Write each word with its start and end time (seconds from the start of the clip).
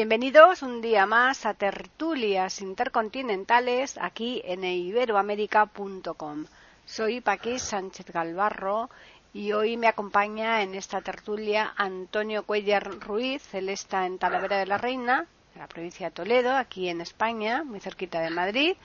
Bienvenidos 0.00 0.62
un 0.62 0.80
día 0.80 1.04
más 1.04 1.44
a 1.44 1.52
Tertulias 1.52 2.62
Intercontinentales 2.62 3.98
aquí 4.00 4.40
en 4.46 4.64
iberoamérica.com. 4.64 6.46
Soy 6.86 7.20
Paquís 7.20 7.60
Sánchez 7.60 8.06
Galvarro 8.06 8.88
y 9.34 9.52
hoy 9.52 9.76
me 9.76 9.88
acompaña 9.88 10.62
en 10.62 10.74
esta 10.74 11.02
tertulia 11.02 11.74
Antonio 11.76 12.44
Cuellar 12.44 12.98
Ruiz. 12.98 13.54
Él 13.54 13.68
está 13.68 14.06
en 14.06 14.16
Talavera 14.16 14.56
de 14.56 14.64
la 14.64 14.78
Reina, 14.78 15.26
en 15.54 15.60
la 15.60 15.68
provincia 15.68 16.06
de 16.06 16.14
Toledo, 16.14 16.56
aquí 16.56 16.88
en 16.88 17.02
España, 17.02 17.62
muy 17.62 17.80
cerquita 17.80 18.20
de 18.20 18.30
Madrid. 18.30 18.76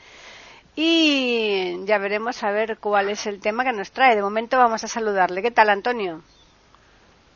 Y 0.76 1.77
ya 1.86 1.98
veremos 1.98 2.44
a 2.44 2.52
ver 2.52 2.77
cuál 2.80 3.08
es 3.08 3.26
el 3.26 3.40
tema 3.40 3.63
que 3.63 3.72
nos 3.72 3.91
trae. 3.91 4.18
De 4.18 4.22
momento 4.22 4.58
vamos 4.58 4.84
a 4.84 4.90
saludarle. 4.90 5.41
¿Qué 5.41 5.52
tal, 5.52 5.70
Antonio? 5.70 6.22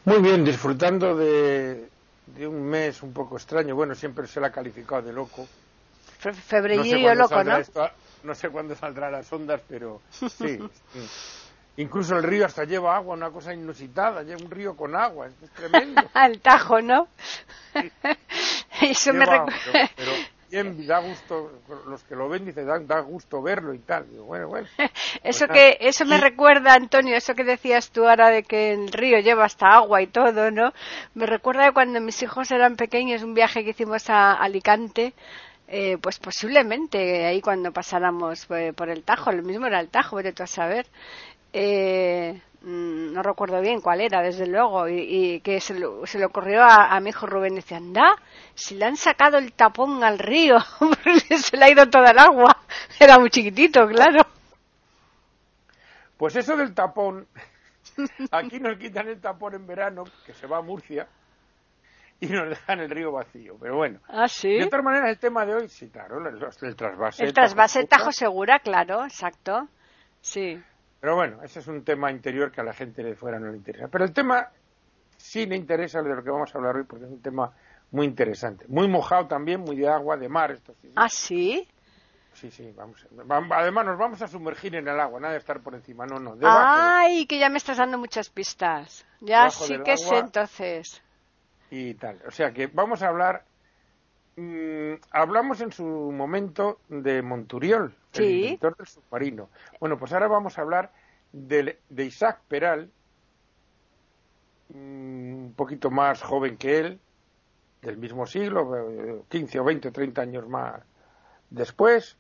Muy 0.04 0.20
bien, 0.22 0.44
disfrutando 0.44 1.16
de, 1.16 1.88
de 2.36 2.48
un 2.48 2.62
mes 2.64 3.02
un 3.04 3.14
poco 3.14 3.38
extraño. 3.38 3.76
Bueno, 3.76 3.96
siempre 3.96 4.28
se 4.28 4.40
la 4.40 4.48
ha 4.48 4.52
calificado 4.52 5.02
de 5.02 5.14
loco. 5.14 5.48
Febrero 6.20 7.16
loco, 7.16 7.44
¿no? 7.44 7.60
no 8.24 8.36
sé 8.36 8.50
cuándo 8.50 8.76
saldrá 8.76 9.10
las 9.10 9.32
ondas, 9.32 9.62
pero 9.68 10.02
sí, 10.12 10.60
Incluso 11.78 12.18
el 12.18 12.24
río 12.24 12.46
hasta 12.46 12.66
lleva 12.66 12.98
agua, 12.98 13.16
una 13.16 13.32
cosa 13.32 13.54
inusitada, 13.54 14.22
lleva 14.24 14.44
un 14.44 14.52
río 14.52 14.76
con 14.76 14.98
agua, 14.98 15.28
es 15.28 15.50
tremendo. 15.52 16.02
Al 16.14 16.42
Tajo, 16.42 16.82
¿no? 16.82 17.08
Eso 18.82 19.14
me 19.14 19.26
recuerda. 19.26 19.90
Pero, 19.96 20.12
bien, 20.50 20.88
da 20.88 21.00
gusto, 21.00 21.52
los 21.88 22.04
que 22.04 22.16
lo 22.16 22.30
ven 22.30 22.46
dicen, 22.46 22.66
da, 22.66 22.80
da 22.80 23.00
gusto 23.02 23.42
verlo 23.42 23.74
y 23.74 23.80
tal. 23.80 24.06
bueno, 24.06 24.48
bueno. 24.48 24.68
eso 25.24 25.48
pues 25.48 25.60
que, 25.60 25.78
eso 25.82 26.06
me 26.06 26.18
recuerda, 26.18 26.74
Antonio, 26.74 27.16
eso 27.16 27.34
que 27.34 27.44
decías 27.44 27.92
tú 27.92 28.08
ahora 28.08 28.30
de 28.30 28.44
que 28.44 28.74
el 28.74 28.92
río 28.92 29.20
lleva 29.20 29.46
hasta 29.46 29.68
agua 29.68 30.02
y 30.02 30.08
todo, 30.08 30.52
¿no? 30.52 30.74
Me 31.14 31.26
recuerda 31.26 31.66
de 31.66 31.74
cuando 31.74 32.02
mis 32.02 32.22
hijos 32.24 32.52
eran 32.52 32.76
pequeños, 32.76 33.24
un 33.24 33.34
viaje 33.34 33.64
que 33.64 33.72
hicimos 33.72 34.10
a 34.10 34.34
Alicante, 34.34 35.14
eh, 35.68 35.98
pues 36.02 36.18
posiblemente 36.20 37.26
ahí 37.26 37.42
cuando 37.42 37.72
pasáramos 37.72 38.48
eh, 38.50 38.74
por 38.76 38.90
el 38.90 39.04
Tajo, 39.04 39.32
lo 39.32 39.44
mismo 39.44 39.68
era 39.68 39.80
el 39.80 39.90
Tajo, 39.90 40.16
vete 40.16 40.34
tú 40.34 40.44
a 40.44 40.48
saber. 40.48 40.88
Eh, 41.54 42.42
no 42.62 43.24
recuerdo 43.24 43.62
bien 43.62 43.82
cuál 43.82 44.02
era, 44.02 44.22
desde 44.22 44.46
luego, 44.46 44.88
y, 44.90 45.40
que 45.42 45.62
se, 45.62 45.74
le 45.74 46.26
ocurrió 46.26 46.64
a, 46.64 47.00
mi 47.00 47.10
hijo 47.10 47.26
Rubén, 47.26 47.56
decía, 47.56 47.78
anda, 47.78 48.16
si 48.54 48.76
le 48.76 48.86
han 48.86 48.98
sacado 48.98 49.38
el 49.38 49.54
tapón 49.54 50.04
al 50.04 50.20
río, 50.20 50.58
se 51.42 51.58
le 51.58 51.66
ha 51.66 51.70
ido 51.70 51.90
toda 51.90 52.12
el 52.12 52.20
agua, 52.20 52.58
era 53.00 53.18
muy 53.18 53.30
chiquitito, 53.30 53.88
claro. 53.88 54.22
Pues 56.18 56.36
eso 56.36 56.58
del 56.58 56.74
tapón, 56.74 57.28
aquí 58.32 58.60
nos 58.60 58.78
quitan 58.78 59.08
el 59.08 59.22
tapón 59.22 59.56
en 59.56 59.66
verano, 59.66 60.04
que 60.26 60.34
se 60.34 60.46
va 60.46 60.58
a 60.58 60.62
Murcia, 60.62 61.08
y 62.20 62.28
nos 62.28 62.50
dejan 62.50 62.80
el 62.82 62.90
río 62.90 63.14
vacío. 63.14 63.56
Pero 63.62 63.78
bueno. 63.78 64.00
¿Ah, 64.10 64.28
sí? 64.28 64.50
De 64.50 64.66
otra 64.66 64.82
manera, 64.82 65.10
el 65.10 65.18
tema 65.18 65.46
de 65.46 65.56
hoy, 65.56 65.70
sí, 65.70 65.90
claro, 65.90 66.18
el, 66.28 66.36
el 66.36 66.76
trasvase. 66.76 67.24
El 67.24 67.34
trasvase 67.34 67.86
Tajo 67.86 68.12
Segura, 68.12 68.60
claro, 68.60 69.06
exacto. 69.06 69.70
Sí. 70.20 70.62
Pero 71.00 71.16
bueno, 71.16 71.42
ese 71.44 71.60
es 71.60 71.68
un 71.68 71.84
tema 71.84 72.12
interior 72.12 72.52
que 72.52 72.62
a 72.62 72.64
la 72.64 72.74
gente 72.74 73.04
de 73.04 73.16
fuera 73.16 73.40
no 73.40 73.50
le 73.52 73.58
interesa. 73.58 73.88
Pero 73.88 74.06
el 74.06 74.14
tema 74.14 74.50
sí 75.18 75.46
le 75.46 75.56
interesa 75.56 76.02
de 76.02 76.14
lo 76.14 76.24
que 76.24 76.30
vamos 76.30 76.54
a 76.54 76.58
hablar 76.58 76.76
hoy 76.76 76.84
porque 76.84 77.06
es 77.06 77.12
un 77.12 77.22
tema 77.22 77.52
muy 77.92 78.06
interesante. 78.06 78.66
Muy 78.68 78.88
mojado 78.88 79.28
también, 79.28 79.62
muy 79.62 79.76
de 79.78 79.88
agua, 79.88 80.18
de 80.18 80.30
mar. 80.30 80.52
Esto, 80.52 80.74
sí, 80.82 80.92
¿Ah, 80.96 81.10
sí? 81.10 81.68
Sí, 82.34 82.52
sí, 82.52 82.74
vamos. 82.76 83.06
Además 83.52 83.86
nos 83.86 83.98
vamos 83.98 84.22
a 84.22 84.28
sumergir 84.28 84.76
en 84.76 84.88
el 84.88 85.00
agua, 85.00 85.20
nada 85.20 85.34
de 85.34 85.40
estar 85.40 85.62
por 85.62 85.76
encima, 85.76 86.06
no, 86.06 86.20
no. 86.20 86.38
Ay, 86.44 87.26
que 87.26 87.40
ya 87.40 87.50
me 87.50 87.58
estás 87.58 87.78
dando 87.78 87.98
muchas 87.98 88.30
pistas. 88.30 89.06
Ya 89.20 89.50
sí 89.50 89.78
que 89.84 89.98
sé 89.98 90.18
entonces 90.18 91.02
y 91.72 91.94
tal. 91.96 92.20
O 92.28 92.32
sea 92.32 92.52
que 92.52 92.68
vamos 92.68 93.02
a 93.02 93.10
hablar. 93.10 93.44
Mm, 94.40 95.02
hablamos 95.12 95.60
en 95.60 95.74
su 95.74 95.84
momento 95.84 96.80
de 96.88 97.22
Monturiol, 97.22 97.94
el 98.14 98.24
inventor 98.24 98.78
del 98.78 98.88
submarino. 98.88 99.50
Bueno, 99.82 100.00
pues 100.00 100.14
ahora 100.14 100.30
vamos 100.30 100.58
a 100.58 100.62
hablar 100.62 100.94
de, 101.34 101.80
de 101.90 102.06
Isaac 102.06 102.40
Peral, 102.48 102.90
mm, 104.70 105.34
un 105.34 105.54
poquito 105.58 105.92
más 105.92 106.22
joven 106.22 106.56
que 106.56 106.80
él, 106.80 107.00
del 107.82 107.98
mismo 107.98 108.26
siglo, 108.26 109.26
15 109.28 109.58
eh, 109.58 109.60
o 109.60 109.64
20 109.66 109.88
o 109.90 109.92
30 109.92 110.22
años 110.22 110.48
más 110.48 110.84
después, 111.50 112.16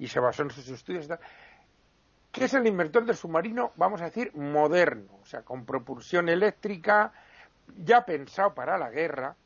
y 0.00 0.08
se 0.08 0.18
basó 0.18 0.42
en 0.42 0.50
sus 0.50 0.68
estudios. 0.68 1.06
que 2.32 2.44
es 2.44 2.54
el 2.54 2.66
inventor 2.66 3.04
del 3.04 3.14
submarino, 3.14 3.70
vamos 3.76 4.00
a 4.00 4.06
decir, 4.06 4.34
moderno, 4.34 5.20
o 5.22 5.26
sea, 5.26 5.42
con 5.42 5.64
propulsión 5.64 6.28
eléctrica, 6.28 7.12
ya 7.76 8.04
pensado 8.04 8.52
para 8.52 8.76
la 8.78 8.90
guerra, 8.90 9.36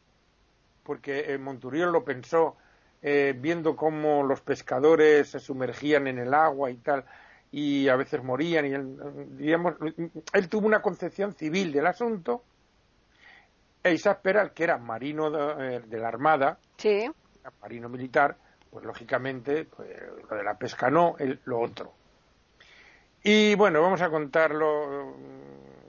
porque 0.86 1.32
eh, 1.32 1.38
Monturiol 1.38 1.92
lo 1.92 2.04
pensó 2.04 2.56
eh, 3.02 3.34
viendo 3.36 3.76
cómo 3.76 4.22
los 4.22 4.40
pescadores 4.40 5.28
se 5.28 5.40
sumergían 5.40 6.06
en 6.06 6.18
el 6.18 6.32
agua 6.32 6.70
y 6.70 6.76
tal, 6.76 7.04
y 7.50 7.88
a 7.88 7.96
veces 7.96 8.22
morían, 8.22 8.66
y 8.66 8.72
él, 8.72 8.96
digamos, 9.36 9.74
él 10.32 10.48
tuvo 10.48 10.66
una 10.66 10.80
concepción 10.80 11.34
civil 11.34 11.72
del 11.72 11.86
asunto, 11.86 12.42
e 13.82 13.92
Isaac 13.92 14.20
Peral, 14.22 14.52
que 14.52 14.64
era 14.64 14.78
marino 14.78 15.30
de, 15.30 15.76
eh, 15.76 15.82
la 15.90 16.08
Armada, 16.08 16.58
sí. 16.76 17.10
marino 17.60 17.88
militar, 17.88 18.36
pues 18.70 18.84
lógicamente 18.84 19.64
pues, 19.64 19.88
lo 20.28 20.36
de 20.36 20.42
la 20.42 20.58
pesca 20.58 20.90
no, 20.90 21.16
el, 21.18 21.40
lo 21.44 21.60
otro. 21.60 21.92
Y 23.22 23.54
bueno, 23.54 23.82
vamos 23.82 24.02
a 24.02 24.10
contarlo 24.10 25.16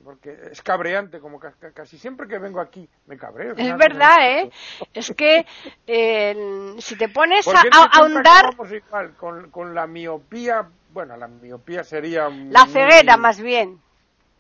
porque 0.08 0.38
es 0.54 0.62
cabreante, 0.62 1.20
como 1.20 1.38
casi 1.38 1.98
siempre 1.98 2.30
que 2.30 2.40
vengo 2.40 2.62
aquí 2.62 2.88
me 3.08 3.18
cabreo. 3.18 3.56
Es 3.58 3.78
verdad, 3.78 4.16
¿eh? 4.22 4.50
Es 4.94 5.14
que 5.14 5.46
si 6.80 6.96
te 6.96 7.10
pones 7.10 7.46
a, 7.46 7.90
ahondar... 7.92 8.56
igual, 8.72 9.16
con, 9.18 9.52
con 9.52 9.76
la 9.76 9.86
miopía, 9.86 10.66
bueno, 10.94 11.18
la 11.18 11.28
miopía 11.28 11.84
sería... 11.84 12.30
La 12.30 12.66
ceguera, 12.68 13.18
más 13.18 13.42
bien. 13.42 13.82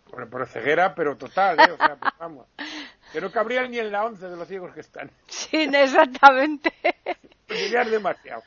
Bueno, 0.09 0.29
pero 0.31 0.45
ceguera, 0.45 0.95
pero 0.95 1.17
total, 1.17 1.59
¿eh? 1.59 1.73
O 1.73 1.75
sea, 1.75 1.97
pues 1.97 2.13
vamos. 2.17 2.47
Que 3.11 3.21
no 3.21 3.31
cabría 3.31 3.65
ni 3.67 3.79
en 3.79 3.89
la 3.89 4.03
once 4.03 4.27
de 4.27 4.35
los 4.35 4.47
ciegos 4.47 4.73
que 4.73 4.81
están. 4.81 5.09
Sí, 5.27 5.69
exactamente. 5.73 6.73
ya 7.71 7.81
es 7.81 7.91
demasiado. 7.91 8.43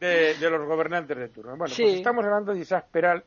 De, 0.00 0.34
los 0.38 0.66
gobernantes 0.66 1.16
de 1.16 1.28
turno. 1.28 1.56
Bueno, 1.56 1.74
pues 1.76 1.96
estamos 1.96 2.24
hablando 2.24 2.54
de 2.54 2.60
Isaac 2.60 2.86
Peral, 2.90 3.22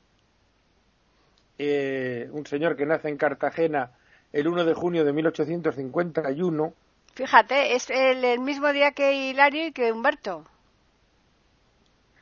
eh, 1.58 2.30
un 2.32 2.46
señor 2.46 2.76
que 2.76 2.86
nace 2.86 3.10
en 3.10 3.18
Cartagena 3.18 3.92
el 4.34 4.48
1 4.48 4.66
de 4.66 4.74
junio 4.74 5.06
de 5.06 5.14
1851. 5.14 6.74
Fíjate, 7.14 7.76
es 7.76 7.90
el, 7.90 8.40
mismo 8.40 8.72
día 8.74 8.92
que 8.92 9.14
Hilario 9.14 9.68
y 9.68 9.72
que 9.72 9.92
Humberto. 9.92 10.46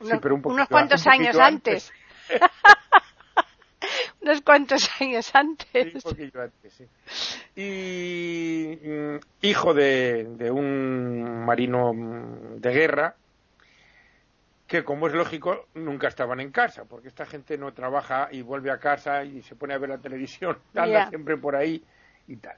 unos 0.00 0.68
cuantos 0.68 1.06
años 1.06 1.36
antes. 1.36 1.92
unos 4.20 4.40
cuantos 4.42 4.88
años 5.00 5.34
antes. 5.34 6.04
Y 7.56 8.78
mm, 8.84 9.16
hijo 9.42 9.74
de 9.74 10.50
un 10.52 11.44
marino 11.44 11.92
de 12.56 12.70
guerra, 12.70 13.16
que 14.74 14.82
como 14.82 15.06
es 15.06 15.12
lógico 15.12 15.68
nunca 15.74 16.08
estaban 16.08 16.40
en 16.40 16.50
casa, 16.50 16.84
porque 16.84 17.06
esta 17.06 17.24
gente 17.24 17.56
no 17.56 17.72
trabaja 17.72 18.26
y 18.32 18.42
vuelve 18.42 18.72
a 18.72 18.78
casa 18.78 19.22
y 19.22 19.40
se 19.40 19.54
pone 19.54 19.72
a 19.72 19.78
ver 19.78 19.90
la 19.90 19.98
televisión, 19.98 20.58
anda 20.74 21.08
siempre 21.10 21.36
por 21.36 21.54
ahí 21.54 21.84
y 22.26 22.34
tal. 22.38 22.56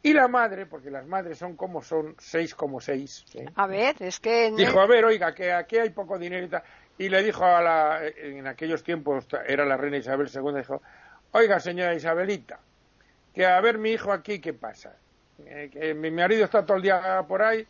Y 0.00 0.12
la 0.12 0.28
madre, 0.28 0.66
porque 0.66 0.92
las 0.92 1.04
madres 1.08 1.38
son 1.38 1.56
como 1.56 1.82
son, 1.82 2.14
seis 2.20 2.54
como 2.54 2.80
seis. 2.80 3.24
A 3.56 3.66
ver, 3.66 3.96
es 3.98 4.20
que... 4.20 4.52
Dijo, 4.52 4.78
a 4.78 4.86
ver, 4.86 5.06
oiga, 5.06 5.34
que 5.34 5.50
aquí 5.52 5.76
hay 5.76 5.90
poco 5.90 6.16
dinero 6.20 6.46
y 6.46 6.48
tal. 6.50 6.62
Y 6.98 7.08
le 7.08 7.20
dijo 7.24 7.44
a 7.44 7.60
la, 7.60 8.06
en 8.06 8.46
aquellos 8.46 8.84
tiempos 8.84 9.26
era 9.48 9.64
la 9.64 9.76
reina 9.76 9.96
Isabel 9.96 10.30
II, 10.32 10.58
dijo, 10.58 10.80
oiga, 11.32 11.58
señora 11.58 11.96
Isabelita, 11.96 12.60
que 13.34 13.44
a 13.44 13.60
ver 13.60 13.78
mi 13.78 13.90
hijo 13.90 14.12
aquí, 14.12 14.38
¿qué 14.38 14.52
pasa? 14.52 14.94
Eh, 15.44 15.68
que 15.72 15.94
mi 15.94 16.12
marido 16.12 16.44
está 16.44 16.64
todo 16.64 16.76
el 16.76 16.84
día 16.84 17.24
por 17.26 17.42
ahí 17.42 17.66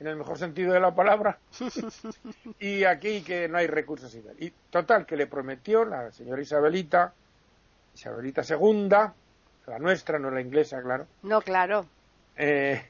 en 0.00 0.06
el 0.06 0.16
mejor 0.16 0.38
sentido 0.38 0.72
de 0.72 0.80
la 0.80 0.94
palabra, 0.94 1.38
y 2.58 2.84
aquí 2.84 3.22
que 3.22 3.48
no 3.48 3.58
hay 3.58 3.66
recursos 3.66 4.14
y 4.14 4.44
Y 4.44 4.52
total, 4.70 5.04
que 5.04 5.16
le 5.16 5.26
prometió 5.26 5.84
la 5.84 6.10
señora 6.10 6.40
Isabelita, 6.40 7.12
Isabelita 7.94 8.42
II, 8.48 8.88
la 9.66 9.78
nuestra, 9.78 10.18
no 10.18 10.30
la 10.30 10.40
inglesa, 10.40 10.80
claro. 10.82 11.06
No, 11.22 11.42
claro. 11.42 11.86
Eh, 12.36 12.82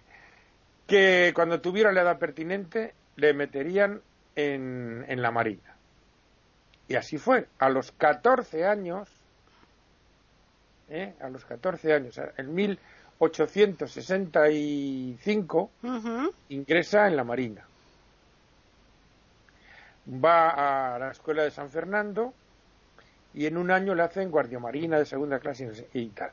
que 0.86 1.32
cuando 1.34 1.60
tuviera 1.60 1.92
la 1.92 2.02
edad 2.02 2.18
pertinente 2.18 2.94
le 3.16 3.34
meterían 3.34 4.00
en, 4.36 5.04
en 5.08 5.20
la 5.20 5.32
Marina. 5.32 5.76
Y 6.86 6.94
así 6.94 7.18
fue. 7.18 7.48
A 7.58 7.68
los 7.68 7.90
14 7.92 8.66
años, 8.66 9.08
¿eh? 10.88 11.14
a 11.20 11.28
los 11.28 11.44
14 11.44 11.92
años, 11.92 12.20
en 12.36 12.54
1865, 13.20 15.70
ingresa 16.48 17.06
en 17.06 17.16
la 17.16 17.24
Marina. 17.24 17.66
Va 20.24 20.94
a 20.94 20.98
la 20.98 21.10
escuela 21.10 21.42
de 21.42 21.50
San 21.50 21.68
Fernando 21.68 22.32
y 23.34 23.44
en 23.46 23.58
un 23.58 23.70
año 23.70 23.94
le 23.94 24.02
hacen 24.02 24.30
guardiamarina 24.30 24.98
de 24.98 25.04
segunda 25.04 25.38
clase 25.38 25.86
y 25.92 26.06
tal. 26.08 26.30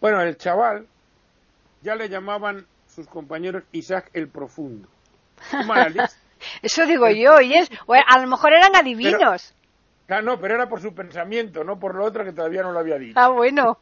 Bueno, 0.00 0.22
el 0.22 0.36
chaval 0.36 0.86
ya 1.82 1.96
le 1.96 2.08
llamaban 2.08 2.64
sus 2.86 3.08
compañeros 3.08 3.64
Isaac 3.72 4.10
el 4.12 4.28
Profundo. 4.28 4.88
Eso 6.62 6.86
digo 6.86 7.10
yo, 7.10 7.40
y 7.40 7.54
es, 7.54 7.68
a 7.88 8.20
lo 8.20 8.28
mejor 8.28 8.52
eran 8.52 8.76
adivinos. 8.76 9.54
no, 10.22 10.40
pero 10.40 10.54
era 10.54 10.68
por 10.68 10.80
su 10.80 10.94
pensamiento, 10.94 11.64
no 11.64 11.80
por 11.80 11.96
lo 11.96 12.04
otro 12.04 12.24
que 12.24 12.32
todavía 12.32 12.62
no 12.62 12.70
lo 12.70 12.78
había 12.78 12.96
dicho. 12.96 13.18
Ah, 13.18 13.26
bueno. 13.28 13.78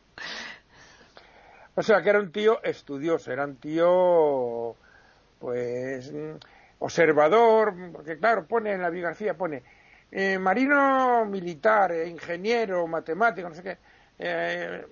O 1.77 1.83
sea, 1.83 2.03
que 2.03 2.09
era 2.09 2.19
un 2.19 2.33
tío 2.33 2.63
estudioso, 2.63 3.31
era 3.31 3.45
un 3.45 3.57
tío, 3.57 4.75
pues, 5.39 6.11
observador, 6.79 7.75
porque 7.93 8.19
claro, 8.19 8.47
pone 8.47 8.73
en 8.73 8.81
la 8.83 8.91
biografía, 8.91 9.35
pone 9.35 9.63
eh, 10.11 10.39
marino 10.39 11.27
militar, 11.27 11.93
eh, 11.93 12.09
ingeniero, 12.09 12.87
matemático, 12.87 13.49
no 13.49 13.55
sé 13.55 13.63
qué, 13.63 13.79
eh, 14.19 14.87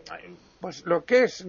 pues 0.60 0.84
lo 0.84 1.04
que 1.04 1.24
es, 1.24 1.46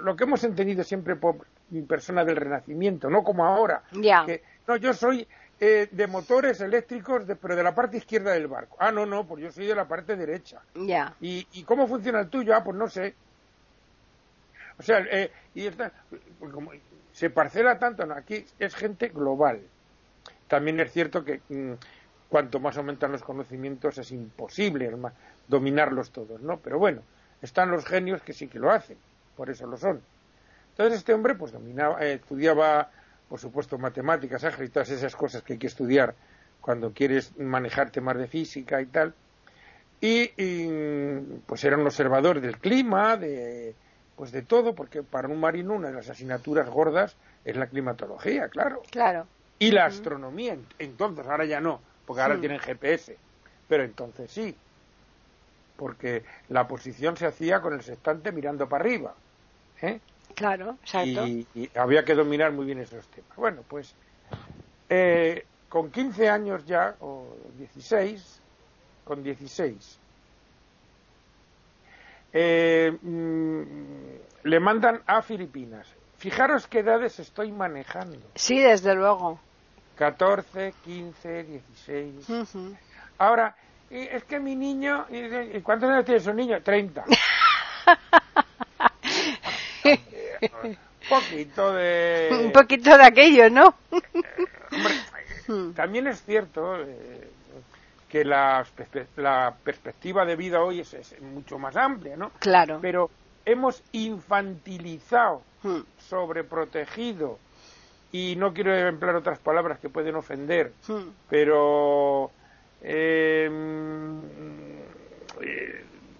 lo 0.00 0.16
que 0.16 0.24
hemos 0.24 0.42
entendido 0.44 0.84
siempre 0.84 1.16
por 1.16 1.46
persona 1.86 2.24
del 2.24 2.36
Renacimiento, 2.36 3.10
no 3.10 3.22
como 3.22 3.44
ahora. 3.44 3.82
Ya. 3.92 4.24
no, 4.66 4.76
yo 4.76 4.94
soy 4.94 5.28
de 5.58 6.06
motores 6.06 6.60
eléctricos, 6.60 7.24
pero 7.40 7.56
de 7.56 7.62
la 7.62 7.74
parte 7.74 7.96
izquierda 7.96 8.32
del 8.32 8.48
barco. 8.48 8.76
Ah, 8.78 8.92
no, 8.92 9.06
no, 9.06 9.26
pues 9.26 9.42
yo 9.42 9.50
soy 9.50 9.66
de 9.66 9.74
la 9.74 9.88
parte 9.88 10.14
derecha. 10.14 10.60
Ya. 10.74 11.14
¿Y, 11.20 11.46
¿Y 11.52 11.62
cómo 11.64 11.86
funciona 11.86 12.20
el 12.20 12.28
tuyo? 12.28 12.54
Ah, 12.54 12.62
pues 12.62 12.76
no 12.76 12.86
sé. 12.86 13.14
O 14.78 14.82
sea, 14.82 15.00
eh, 15.10 15.30
y 15.54 15.68
pues 15.70 16.52
como 16.52 16.72
se 17.12 17.30
parcela 17.30 17.78
tanto, 17.78 18.02
aquí 18.12 18.44
es 18.58 18.74
gente 18.74 19.08
global. 19.08 19.60
También 20.48 20.80
es 20.80 20.92
cierto 20.92 21.24
que 21.24 21.40
mm, 21.48 21.74
cuanto 22.28 22.58
más 22.58 22.76
aumentan 22.76 23.12
los 23.12 23.22
conocimientos 23.22 23.98
es 23.98 24.10
imposible 24.10 24.90
dominarlos 25.46 26.10
todos, 26.10 26.40
¿no? 26.40 26.58
Pero 26.58 26.78
bueno, 26.78 27.02
están 27.40 27.70
los 27.70 27.84
genios 27.84 28.22
que 28.22 28.32
sí 28.32 28.48
que 28.48 28.58
lo 28.58 28.70
hacen, 28.70 28.98
por 29.36 29.50
eso 29.50 29.66
lo 29.66 29.76
son. 29.76 30.02
Entonces 30.70 30.98
este 30.98 31.14
hombre 31.14 31.34
pues 31.36 31.52
dominaba, 31.52 32.04
eh, 32.04 32.14
estudiaba, 32.14 32.90
por 33.28 33.38
supuesto, 33.38 33.78
matemáticas, 33.78 34.44
y 34.60 34.68
todas 34.68 34.90
esas 34.90 35.14
cosas 35.14 35.42
que 35.42 35.52
hay 35.52 35.58
que 35.58 35.68
estudiar 35.68 36.14
cuando 36.60 36.92
quieres 36.92 37.36
manejar 37.38 37.90
temas 37.90 38.16
de 38.18 38.26
física 38.26 38.82
y 38.82 38.86
tal. 38.86 39.14
Y, 40.00 40.32
y 40.36 41.20
pues 41.46 41.62
era 41.62 41.76
un 41.76 41.86
observador 41.86 42.40
del 42.40 42.58
clima, 42.58 43.16
de, 43.16 43.74
pues 44.16 44.32
de 44.32 44.42
todo, 44.42 44.74
porque 44.74 45.02
para 45.02 45.28
un 45.28 45.40
marino 45.40 45.74
una 45.74 45.88
de 45.88 45.94
las 45.94 46.08
asignaturas 46.08 46.68
gordas 46.68 47.16
es 47.44 47.56
la 47.56 47.66
climatología, 47.66 48.48
claro. 48.48 48.82
Claro. 48.90 49.26
Y 49.58 49.70
la 49.70 49.86
astronomía, 49.86 50.56
entonces, 50.78 51.26
ahora 51.26 51.44
ya 51.44 51.60
no, 51.60 51.80
porque 52.06 52.22
ahora 52.22 52.38
tienen 52.38 52.58
GPS, 52.58 53.16
pero 53.68 53.84
entonces 53.84 54.30
sí, 54.30 54.56
porque 55.76 56.24
la 56.48 56.66
posición 56.68 57.16
se 57.16 57.26
hacía 57.26 57.60
con 57.60 57.72
el 57.72 57.82
sextante 57.82 58.32
mirando 58.32 58.68
para 58.68 58.84
arriba. 58.84 59.14
¿eh? 59.82 60.00
Claro, 60.34 60.76
exacto. 60.82 61.26
Y, 61.26 61.46
había 61.74 62.04
que 62.04 62.14
dominar 62.14 62.52
muy 62.52 62.66
bien 62.66 62.78
esos 62.78 63.06
temas. 63.08 63.36
Bueno, 63.36 63.62
pues 63.66 63.94
eh, 64.88 65.44
con 65.68 65.90
15 65.90 66.28
años 66.28 66.64
ya, 66.66 66.96
o 67.00 67.36
16, 67.58 68.40
con 69.04 69.22
16, 69.22 69.98
eh, 72.34 72.92
mm, 73.00 73.62
le 74.42 74.60
mandan 74.60 75.00
a 75.06 75.22
Filipinas. 75.22 75.86
Fijaros 76.18 76.66
qué 76.66 76.80
edades 76.80 77.18
estoy 77.20 77.52
manejando. 77.52 78.18
Sí, 78.34 78.58
desde 78.60 78.94
luego. 78.94 79.38
14, 79.96 80.74
15, 80.84 81.44
16. 81.44 82.56
Ahora, 83.18 83.54
es 83.88 84.24
que 84.24 84.40
mi 84.40 84.56
niño, 84.56 85.06
¿y 85.10 85.60
cuántos 85.60 85.88
años 85.88 86.04
tiene 86.04 86.20
su 86.20 86.34
niño? 86.34 86.60
30. 86.60 87.04
Un 89.84 90.78
poquito 91.08 91.72
de... 91.72 92.40
Un 92.46 92.52
poquito 92.52 92.96
de 92.98 93.04
aquello, 93.04 93.48
¿no? 93.50 93.74
también 95.76 96.08
es 96.08 96.24
cierto, 96.24 96.80
eh, 96.80 97.30
que 98.14 98.24
la, 98.24 99.54
perspectiva 99.64 100.24
de 100.24 100.36
vida 100.36 100.62
hoy 100.62 100.78
es, 100.78 101.20
mucho 101.20 101.58
más 101.58 101.74
amplia, 101.74 102.16
¿no? 102.16 102.30
Claro. 102.38 102.78
Pero 102.80 103.10
hemos 103.44 103.82
infantilizado, 103.90 105.42
hmm. 105.64 105.80
sobreprotegido, 105.98 107.40
y 108.12 108.36
no 108.36 108.54
quiero 108.54 108.72
emplear 108.72 109.16
otras 109.16 109.40
palabras 109.40 109.80
que 109.80 109.88
pueden 109.88 110.14
ofender, 110.14 110.70
hmm. 110.86 111.08
pero 111.28 112.30
eh, 112.82 113.50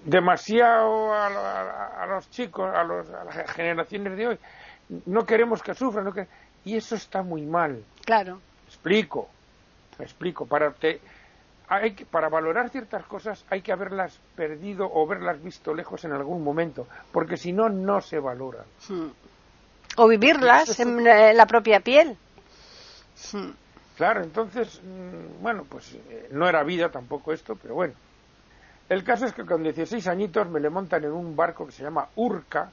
demasiado 0.05 1.15
a, 1.15 2.07
los 2.09 2.29
chicos, 2.31 2.75
a, 2.75 2.83
las 2.83 3.53
generaciones 3.53 4.17
de 4.17 4.27
hoy. 4.27 4.39
No 5.07 5.25
queremos 5.25 5.63
que 5.63 5.75
sufran, 5.75 6.13
y 6.65 6.77
eso 6.77 6.97
está 6.97 7.23
muy 7.23 7.43
mal. 7.43 7.85
Claro. 8.05 8.41
Explico, 8.67 9.29
me 9.97 10.07
explico. 10.07 10.45
Para 10.45 10.73
te, 10.73 11.01
hay 11.69 11.95
que, 11.95 12.05
para 12.05 12.29
valorar 12.29 12.71
ciertas 12.71 13.05
cosas 13.07 13.45
hay 13.51 13.63
que 13.63 13.73
haberlas 13.73 14.19
perdido 14.37 14.87
o 14.87 15.07
haberlas 15.07 15.43
visto 15.43 15.75
lejos 15.75 16.05
en 16.05 16.13
algún 16.13 16.43
momento, 16.43 16.87
porque 17.13 17.37
si 17.37 17.53
no, 17.53 17.69
no 17.69 18.01
se 18.01 18.19
valoran. 18.19 18.65
Hmm. 18.89 19.09
O 19.97 20.09
vivirlas 20.09 20.79
en, 20.81 21.05
la 21.05 21.47
propia 21.47 21.81
piel. 21.81 22.17
Hmm. 23.33 23.51
Claro, 23.97 24.25
entonces, 24.25 24.81
mm, 24.83 25.43
bueno, 25.43 25.65
pues 25.69 25.95
eh, 25.95 26.29
no 26.33 26.49
era 26.49 26.65
vida 26.65 26.91
tampoco 26.91 27.33
esto, 27.33 27.57
pero 27.57 27.75
bueno. 27.75 27.95
El 28.89 29.03
caso 29.05 29.25
es 29.25 29.33
que 29.33 29.47
con 29.47 29.63
16 29.63 30.07
añitos 30.09 30.49
me 30.51 30.61
le 30.61 30.69
montan 30.69 31.05
en 31.05 31.13
un 31.13 31.35
barco 31.35 31.65
que 31.65 31.73
se 31.73 31.85
llama 31.85 32.09
Urca. 32.17 32.71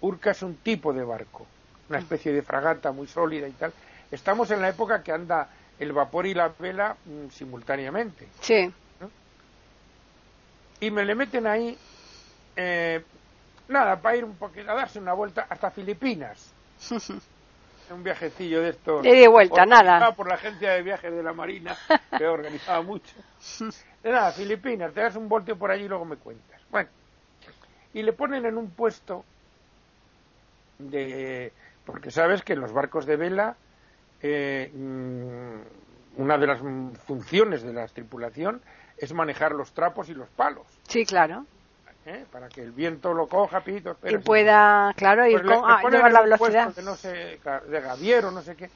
Urca 0.00 0.30
es 0.30 0.42
un 0.42 0.56
tipo 0.56 0.92
de 0.92 1.02
barco, 1.02 1.46
una 1.88 1.98
hmm. 1.98 2.02
especie 2.02 2.32
de 2.32 2.42
fragata 2.42 2.92
muy 2.92 3.06
sólida 3.06 3.48
y 3.48 3.52
tal. 3.52 3.72
Estamos 4.10 4.50
en 4.50 4.60
la 4.60 4.68
época 4.68 5.02
que 5.02 5.12
anda 5.12 5.48
el 5.78 5.92
vapor 5.92 6.26
y 6.26 6.34
la 6.34 6.48
vela 6.58 6.96
mm, 7.04 7.28
simultáneamente. 7.30 8.28
Sí. 8.40 8.72
Y 10.80 10.90
me 10.90 11.04
le 11.04 11.14
meten 11.14 11.46
ahí, 11.46 11.76
eh, 12.54 13.02
nada, 13.68 14.00
para 14.00 14.16
ir 14.16 14.24
un 14.24 14.36
poquito, 14.36 14.70
a 14.70 14.74
darse 14.74 14.98
una 14.98 15.12
vuelta 15.12 15.46
hasta 15.48 15.70
Filipinas. 15.70 16.52
un 17.90 18.02
viajecillo 18.02 18.62
de 18.62 18.70
estos. 18.70 19.02
De 19.02 19.28
vuelta, 19.28 19.64
nada. 19.64 20.12
por 20.12 20.28
la 20.28 20.34
agencia 20.34 20.72
de 20.72 20.82
viajes 20.82 21.12
de 21.12 21.22
la 21.22 21.32
Marina, 21.32 21.76
que 22.16 22.26
organizaba 22.26 22.82
mucho. 22.82 23.14
De 24.02 24.12
nada, 24.12 24.30
Filipinas, 24.30 24.94
te 24.94 25.00
das 25.00 25.16
un 25.16 25.28
volteo 25.28 25.56
por 25.56 25.72
allí 25.72 25.84
y 25.84 25.88
luego 25.88 26.04
me 26.04 26.16
cuentas. 26.16 26.60
Bueno, 26.70 26.88
y 27.92 28.02
le 28.02 28.12
ponen 28.12 28.46
en 28.46 28.56
un 28.56 28.70
puesto 28.70 29.24
de. 30.78 31.52
Porque 31.84 32.12
sabes 32.12 32.42
que 32.42 32.52
en 32.52 32.60
los 32.60 32.72
barcos 32.72 33.06
de 33.06 33.16
vela 33.16 33.56
eh, 34.22 34.70
mm, 34.74 36.20
una 36.20 36.38
de 36.38 36.46
las 36.46 36.60
funciones 37.06 37.62
de 37.62 37.72
la 37.72 37.86
tripulación 37.86 38.60
es 38.96 39.12
manejar 39.12 39.52
los 39.52 39.72
trapos 39.72 40.08
y 40.08 40.14
los 40.14 40.28
palos. 40.30 40.66
Sí, 40.88 41.04
claro. 41.04 41.46
¿Eh? 42.06 42.24
Para 42.32 42.48
que 42.48 42.62
el 42.62 42.72
viento 42.72 43.12
lo 43.12 43.26
coja, 43.26 43.60
pito, 43.60 43.98
y 44.02 44.16
pueda, 44.16 44.94
claro, 44.96 45.26
ir 45.26 45.42
pues 45.42 45.58
con, 45.58 45.70
ah, 45.70 45.82
llevar 45.90 46.10
la 46.10 46.22
velocidad. 46.22 46.74
no 46.82 46.96
sé, 46.96 47.38
de 47.68 47.80
gaviero, 47.82 48.30
no 48.30 48.40
sé 48.40 48.56
qué, 48.56 48.70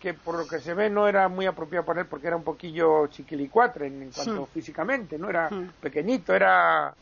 que 0.00 0.14
por 0.14 0.36
lo 0.36 0.48
que 0.48 0.58
se 0.58 0.74
ve 0.74 0.90
no 0.90 1.06
era 1.06 1.28
muy 1.28 1.46
apropiado 1.46 1.86
para 1.86 2.00
él 2.00 2.08
porque 2.08 2.26
era 2.26 2.34
un 2.34 2.42
poquillo 2.42 3.06
chiquilicuatre 3.06 3.86
en, 3.86 4.10
cuanto 4.10 4.46
físicamente, 4.46 5.16
no 5.16 5.30
era 5.30 5.48
pequeñito, 5.80 6.34
era 6.34 6.92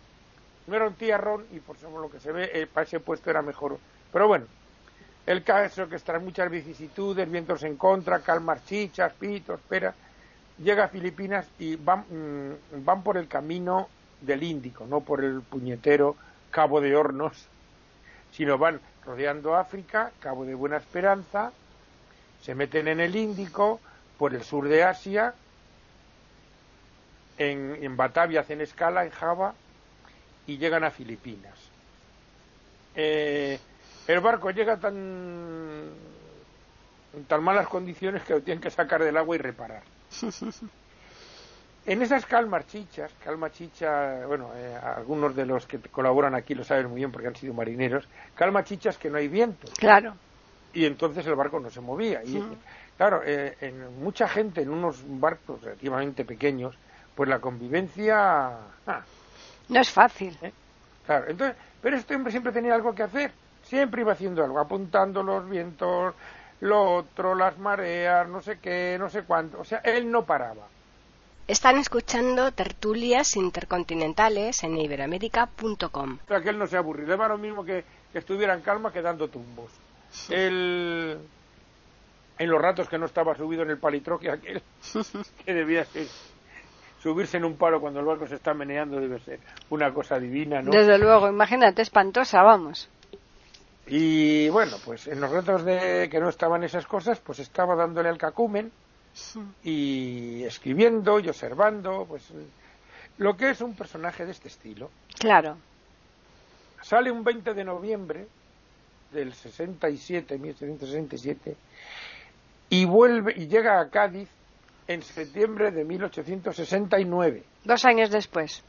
no 0.66 0.76
era 0.76 0.86
un 0.86 0.94
tierrón 0.94 1.46
y 1.50 1.60
por 1.60 1.76
eso 1.76 1.90
lo 1.98 2.10
que 2.10 2.20
se 2.20 2.30
ve 2.30 2.50
eh, 2.52 2.66
para 2.66 2.84
ese 2.84 3.00
puesto 3.00 3.30
era 3.30 3.40
mejor. 3.40 3.78
Pero 4.12 4.28
bueno, 4.28 4.44
el 5.30 5.44
caso 5.44 5.88
que 5.88 5.96
tras 5.98 6.20
muchas 6.20 6.50
vicisitudes, 6.50 7.30
vientos 7.30 7.62
en 7.62 7.76
contra, 7.76 8.18
calmas 8.18 8.64
chichas, 8.66 9.12
pitos, 9.12 9.60
espera, 9.60 9.94
llega 10.58 10.84
a 10.84 10.88
Filipinas 10.88 11.46
y 11.56 11.76
van, 11.76 12.00
mm, 12.00 12.84
van 12.84 13.04
por 13.04 13.16
el 13.16 13.28
camino 13.28 13.88
del 14.20 14.42
Índico, 14.42 14.86
no 14.86 15.02
por 15.02 15.22
el 15.22 15.40
puñetero 15.42 16.16
Cabo 16.50 16.80
de 16.80 16.96
Hornos, 16.96 17.46
sino 18.32 18.58
van 18.58 18.80
rodeando 19.06 19.54
África, 19.54 20.10
Cabo 20.18 20.44
de 20.44 20.56
Buena 20.56 20.78
Esperanza, 20.78 21.52
se 22.42 22.56
meten 22.56 22.88
en 22.88 22.98
el 22.98 23.14
Índico, 23.14 23.78
por 24.18 24.34
el 24.34 24.42
sur 24.42 24.68
de 24.68 24.82
Asia, 24.82 25.34
en, 27.38 27.78
en 27.80 27.96
Batavia 27.96 28.40
hacen 28.40 28.60
escala, 28.60 29.04
en 29.04 29.10
Java, 29.10 29.54
y 30.48 30.58
llegan 30.58 30.82
a 30.82 30.90
Filipinas. 30.90 31.54
Eh, 32.96 33.60
el 34.12 34.20
barco 34.20 34.50
llega 34.50 34.76
tan 34.76 35.90
en 37.12 37.24
tan 37.24 37.42
malas 37.42 37.68
condiciones 37.68 38.22
que 38.22 38.34
lo 38.34 38.42
tienen 38.42 38.62
que 38.62 38.70
sacar 38.70 39.02
del 39.02 39.16
agua 39.16 39.34
y 39.36 39.38
reparar. 39.38 39.82
En 41.86 42.02
esas 42.02 42.26
calmas 42.26 42.66
chichas, 42.66 43.10
calma 43.24 43.50
chicha, 43.50 44.26
bueno, 44.26 44.50
eh, 44.54 44.76
algunos 44.76 45.34
de 45.34 45.46
los 45.46 45.66
que 45.66 45.78
colaboran 45.78 46.34
aquí 46.34 46.54
lo 46.54 46.62
saben 46.62 46.88
muy 46.88 46.96
bien 46.96 47.10
porque 47.10 47.28
han 47.28 47.36
sido 47.36 47.54
marineros, 47.54 48.06
calma 48.34 48.62
chichas 48.64 48.98
que 48.98 49.10
no 49.10 49.16
hay 49.16 49.28
viento. 49.28 49.66
Claro. 49.78 50.14
Y 50.72 50.84
entonces 50.84 51.26
el 51.26 51.34
barco 51.34 51.58
no 51.58 51.70
se 51.70 51.80
movía. 51.80 52.22
Y, 52.22 52.42
Claro, 53.00 53.22
eh, 53.24 53.56
en 53.62 54.02
mucha 54.04 54.28
gente 54.28 54.60
en 54.60 54.68
unos 54.68 55.02
barcos 55.06 55.62
relativamente 55.62 56.22
pequeños, 56.26 56.76
pues 57.14 57.30
la 57.30 57.38
convivencia... 57.38 58.50
Ah, 58.86 59.02
no 59.70 59.80
es 59.80 59.90
fácil. 59.90 60.36
¿eh? 60.42 60.52
Claro, 61.06 61.24
entonces, 61.30 61.56
pero 61.80 61.96
este 61.96 62.14
hombre 62.14 62.30
siempre 62.30 62.52
tenía 62.52 62.74
algo 62.74 62.94
que 62.94 63.02
hacer, 63.02 63.32
siempre 63.70 64.02
iba 64.02 64.12
haciendo 64.12 64.44
algo, 64.44 64.58
apuntando 64.58 65.22
los 65.22 65.48
vientos, 65.48 66.14
lo 66.60 66.96
otro, 66.96 67.36
las 67.36 67.56
mareas, 67.56 68.28
no 68.28 68.42
sé 68.42 68.58
qué, 68.58 68.96
no 68.98 69.08
sé 69.08 69.22
cuánto, 69.22 69.60
o 69.60 69.64
sea, 69.64 69.78
él 69.78 70.10
no 70.10 70.24
paraba. 70.24 70.66
Están 71.46 71.78
escuchando 71.78 72.52
tertulias 72.52 73.36
intercontinentales 73.36 74.62
en 74.62 74.76
iberoamérica.com. 74.76 76.18
O 76.24 76.28
sea, 76.28 76.40
que 76.40 76.50
él 76.50 76.58
no 76.58 76.66
se 76.66 76.76
aburrió, 76.76 77.06
le 77.06 77.16
lo 77.16 77.38
mismo 77.38 77.64
que, 77.64 77.84
que 78.12 78.18
estuviera 78.18 78.54
en 78.54 78.60
calma 78.60 78.92
que 78.92 79.02
dando 79.02 79.28
tumbos. 79.28 79.70
Él 80.28 81.18
en 82.38 82.50
los 82.50 82.60
ratos 82.60 82.88
que 82.88 82.98
no 82.98 83.06
estaba 83.06 83.36
subido 83.36 83.62
en 83.62 83.70
el 83.70 83.78
palitroque 83.78 84.30
aquel, 84.30 84.62
que 85.44 85.54
debía 85.54 85.84
ser 85.84 86.06
subirse 87.00 87.38
en 87.38 87.44
un 87.46 87.56
palo 87.56 87.80
cuando 87.80 88.00
el 88.00 88.06
barco 88.06 88.26
se 88.26 88.34
está 88.34 88.52
meneando 88.52 89.00
debe 89.00 89.18
ser 89.20 89.40
una 89.70 89.92
cosa 89.92 90.18
divina, 90.18 90.60
¿no? 90.60 90.70
Desde 90.70 90.98
luego, 90.98 91.28
imagínate, 91.28 91.80
espantosa, 91.80 92.42
vamos. 92.42 92.90
Y 93.92 94.48
bueno, 94.50 94.76
pues 94.84 95.08
en 95.08 95.20
los 95.20 95.30
ratos 95.30 95.64
de 95.64 96.08
que 96.08 96.20
no 96.20 96.28
estaban 96.28 96.62
esas 96.62 96.86
cosas, 96.86 97.18
pues 97.18 97.40
estaba 97.40 97.74
dándole 97.74 98.08
al 98.08 98.18
cacumen 98.18 98.70
y 99.64 100.44
escribiendo 100.44 101.18
y 101.18 101.28
observando, 101.28 102.06
pues 102.08 102.32
lo 103.18 103.36
que 103.36 103.50
es 103.50 103.60
un 103.60 103.74
personaje 103.74 104.24
de 104.24 104.30
este 104.30 104.46
estilo. 104.46 104.90
Claro. 105.18 105.56
Sale 106.82 107.10
un 107.10 107.24
20 107.24 107.52
de 107.52 107.64
noviembre 107.64 108.28
del 109.10 109.34
67, 109.34 110.38
1767, 110.38 111.56
y 112.70 112.84
vuelve 112.84 113.34
y 113.36 113.48
llega 113.48 113.80
a 113.80 113.90
Cádiz 113.90 114.28
en 114.86 115.02
septiembre 115.02 115.72
de 115.72 115.84
1869. 115.84 117.42
Dos 117.64 117.84
años 117.84 118.10
después. 118.10 118.62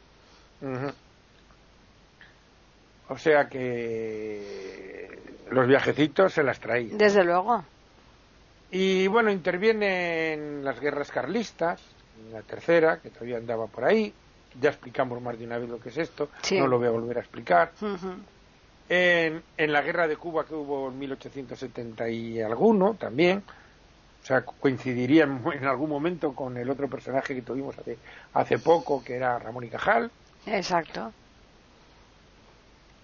O 3.07 3.17
sea 3.17 3.47
que 3.47 5.00
los 5.51 5.67
viajecitos 5.67 6.33
se 6.33 6.43
las 6.43 6.59
traían. 6.59 6.97
Desde 6.97 7.23
luego. 7.23 7.63
Y 8.71 9.07
bueno, 9.07 9.29
interviene 9.31 10.33
en 10.33 10.63
las 10.63 10.79
guerras 10.79 11.11
carlistas, 11.11 11.81
en 12.19 12.33
la 12.33 12.41
tercera, 12.41 12.99
que 12.99 13.09
todavía 13.09 13.37
andaba 13.37 13.67
por 13.67 13.83
ahí. 13.83 14.13
Ya 14.59 14.69
explicamos 14.69 15.21
más 15.21 15.37
de 15.37 15.45
una 15.45 15.57
vez 15.57 15.69
lo 15.69 15.79
que 15.79 15.89
es 15.89 15.97
esto, 15.97 16.29
no 16.51 16.67
lo 16.67 16.77
voy 16.77 16.87
a 16.87 16.91
volver 16.91 17.17
a 17.17 17.21
explicar. 17.21 17.71
en, 18.89 19.43
en 19.57 19.71
la 19.71 19.81
guerra 19.81 20.07
de 20.07 20.17
Cuba 20.17 20.45
que 20.45 20.53
hubo 20.53 20.89
en 20.89 20.99
1870 20.99 22.09
y 22.09 22.41
alguno 22.41 22.95
también, 22.95 23.43
o 24.21 24.25
sea, 24.25 24.43
coincidiría 24.43 25.23
en, 25.23 25.65
algún 25.65 25.89
momento 25.89 26.33
con 26.33 26.57
el 26.57 26.69
otro 26.69 26.89
personaje 26.89 27.33
que 27.33 27.41
tuvimos 27.41 27.77
hace, 27.77 27.97
hace 28.33 28.59
poco, 28.59 29.03
que 29.03 29.15
era 29.15 29.39
Ramón 29.39 29.63
y 29.63 29.69
Cajal. 29.69 30.11
Exacto. 30.45 31.11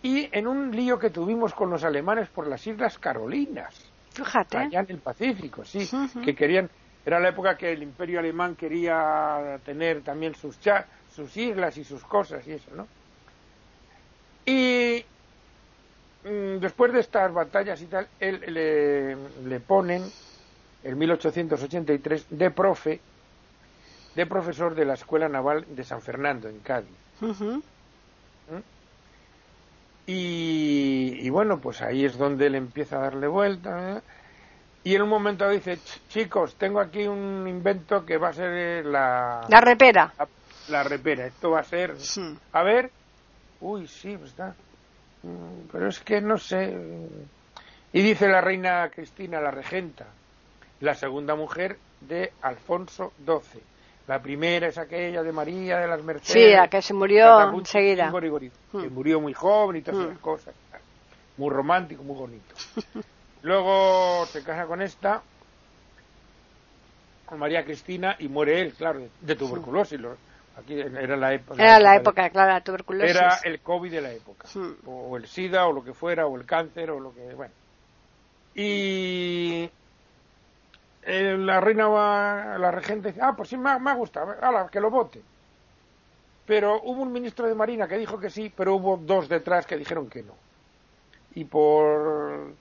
Y 0.07 0.29
en 0.31 0.47
un 0.47 0.73
lío 0.73 0.97
que 0.97 1.09
tuvimos 1.09 1.53
con 1.53 1.69
los 1.69 1.83
alemanes 1.83 2.29
por 2.29 2.47
las 2.47 2.65
Islas 2.65 2.97
Carolinas. 2.97 3.75
Fíjate. 4.13 4.57
Allá 4.57 4.79
en 4.79 4.91
el 4.91 4.99
Pacífico, 4.99 5.65
sí. 5.65 5.85
Que 6.23 6.33
querían. 6.33 6.69
Era 7.05 7.19
la 7.19 7.27
época 7.27 7.57
que 7.57 7.73
el 7.73 7.83
Imperio 7.83 8.19
Alemán 8.19 8.55
quería 8.55 9.59
tener 9.65 10.03
también 10.03 10.33
sus, 10.33 10.57
sus 11.13 11.35
islas 11.35 11.77
y 11.77 11.83
sus 11.83 12.05
cosas 12.05 12.47
y 12.47 12.53
eso, 12.53 12.71
¿no? 12.73 12.87
Y 14.45 15.03
mm, 16.23 16.59
después 16.61 16.93
de 16.93 17.01
estas 17.01 17.33
batallas 17.33 17.81
y 17.81 17.87
tal, 17.87 18.07
él, 18.17 18.41
le, 18.47 19.17
le 19.45 19.59
ponen 19.59 20.03
en 20.85 20.97
1883 20.97 22.27
de 22.29 22.51
profe, 22.51 23.01
de 24.15 24.25
profesor 24.25 24.73
de 24.73 24.85
la 24.85 24.93
Escuela 24.93 25.27
Naval 25.27 25.65
de 25.67 25.83
San 25.83 26.01
Fernando, 26.01 26.47
en 26.47 26.59
Cádiz. 26.59 26.95
¿Mm? 27.19 27.59
Y, 30.09 31.29
bueno, 31.29 31.59
pues 31.59 31.81
ahí 31.81 32.05
es 32.05 32.17
donde 32.17 32.47
él 32.47 32.55
empieza 32.55 32.95
a 32.95 33.01
darle 33.01 33.27
vuelta. 33.27 33.97
¿eh? 33.97 34.01
Y 34.85 34.95
en 34.95 35.01
un 35.01 35.09
momento 35.09 35.49
dice, 35.49 35.77
chicos, 36.07 36.55
tengo 36.55 36.79
aquí 36.79 37.05
un 37.05 37.45
invento 37.45 38.05
que 38.05 38.17
va 38.17 38.29
a 38.29 38.33
ser 38.33 38.85
la... 38.85 39.45
La 39.49 39.59
repera. 39.59 40.13
La, 40.69 40.83
repera. 40.83 41.25
Esto 41.25 41.51
va 41.51 41.59
a 41.59 41.63
ser... 41.63 41.93
A 42.53 42.63
ver. 42.63 42.89
Uy, 43.59 43.85
sí, 43.87 44.15
pues 44.15 44.29
está. 44.29 44.55
Mm, 45.23 45.67
pero 45.73 45.89
es 45.89 45.99
que 45.99 46.21
no 46.21 46.37
sé. 46.37 46.73
Y 47.91 48.01
dice 48.01 48.29
la 48.29 48.39
reina 48.39 48.89
Cristina, 48.89 49.41
la 49.41 49.51
regenta, 49.51 50.05
la 50.79 50.93
segunda 50.93 51.35
mujer 51.35 51.77
de 51.99 52.31
Alfonso 52.41 53.11
XII. 53.25 53.61
La 54.07 54.21
primera 54.21 54.67
es 54.67 54.77
aquella 54.77 55.21
de 55.21 55.31
María 55.33 55.79
de 55.79 55.87
las 55.87 56.01
Mercedes. 56.01 56.31
Sí, 56.31 56.55
la 56.55 56.69
que 56.69 56.81
se 56.81 56.93
murió 56.93 57.51
enseguida. 57.51 58.09
Que 58.71 58.89
murió 58.89 59.19
muy 59.19 59.33
joven 59.33 59.77
y 59.77 59.81
todas 59.81 60.05
esas 60.05 60.17
hmm. 60.17 60.21
cosas. 60.21 60.55
Muy 61.35 61.49
romántico, 61.49 62.03
muy 62.03 62.15
bonito. 62.15 62.55
Luego 63.41 64.25
se 64.27 64.43
casa 64.43 64.65
con 64.65 64.81
esta, 64.81 65.21
con 67.25 67.37
María 67.37 67.63
Cristina, 67.63 68.15
y 68.17 68.29
muere 68.29 68.61
él, 68.61 68.73
claro, 68.73 69.01
de 69.19 69.35
tuberculosis. 69.35 69.99
Aquí 70.57 70.79
era 70.79 71.17
la 71.17 71.33
época. 71.33 71.61
Era 71.61 71.79
la 71.79 71.95
época, 71.97 72.29
claro, 72.29 72.53
la 72.53 72.61
tuberculosis. 72.61 73.15
Era 73.15 73.39
el 73.43 73.59
COVID 73.59 73.91
de 73.91 74.01
la 74.01 74.11
época. 74.11 74.47
O 74.85 75.17
el 75.17 75.27
SIDA, 75.27 75.67
o 75.67 75.73
lo 75.73 75.83
que 75.83 75.93
fuera, 75.93 76.25
o 76.25 76.35
el 76.37 76.45
cáncer, 76.45 76.89
o 76.91 76.99
lo 76.99 77.13
que. 77.13 77.35
Bueno. 77.35 77.53
Y 78.55 79.69
eh, 81.09 81.37
la 81.37 81.61
reina 81.61 81.87
va, 81.87 82.57
la 82.57 82.69
regente 82.69 83.07
dice, 83.09 83.21
ah, 83.23 83.33
pues 83.33 83.47
sí, 83.47 83.55
me 83.55 83.79
me 83.79 83.91
ha 83.91 83.93
gustado, 83.93 84.35
que 84.69 84.81
lo 84.81 84.91
vote. 84.91 85.21
Pero 86.45 86.81
hubo 86.83 87.01
un 87.01 87.13
ministro 87.13 87.47
de 87.47 87.55
Marina 87.55 87.87
que 87.87 87.97
dijo 87.97 88.19
que 88.19 88.29
sí, 88.29 88.51
pero 88.53 88.75
hubo 88.75 88.97
dos 88.97 89.29
detrás 89.29 89.65
que 89.65 89.77
dijeron 89.77 90.09
que 90.09 90.23
no. 90.23 90.33
Y 91.33 91.45
por 91.45 92.51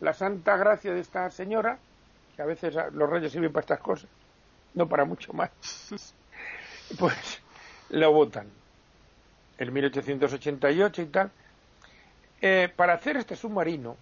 la 0.00 0.12
santa 0.12 0.56
gracia 0.56 0.94
de 0.94 1.00
esta 1.00 1.28
señora, 1.30 1.78
que 2.36 2.42
a 2.42 2.46
veces 2.46 2.76
los 2.92 3.10
reyes 3.10 3.32
sirven 3.32 3.52
para 3.52 3.62
estas 3.62 3.80
cosas, 3.80 4.08
no 4.74 4.88
para 4.88 5.04
mucho 5.04 5.32
más, 5.32 5.50
pues 7.00 7.42
lo 7.88 8.12
votan. 8.12 8.46
En 9.58 9.72
1888 9.72 11.02
y 11.02 11.06
tal. 11.06 11.30
Eh, 12.40 12.72
para 12.76 12.92
hacer 12.92 13.16
este 13.16 13.34
submarino, 13.34 13.96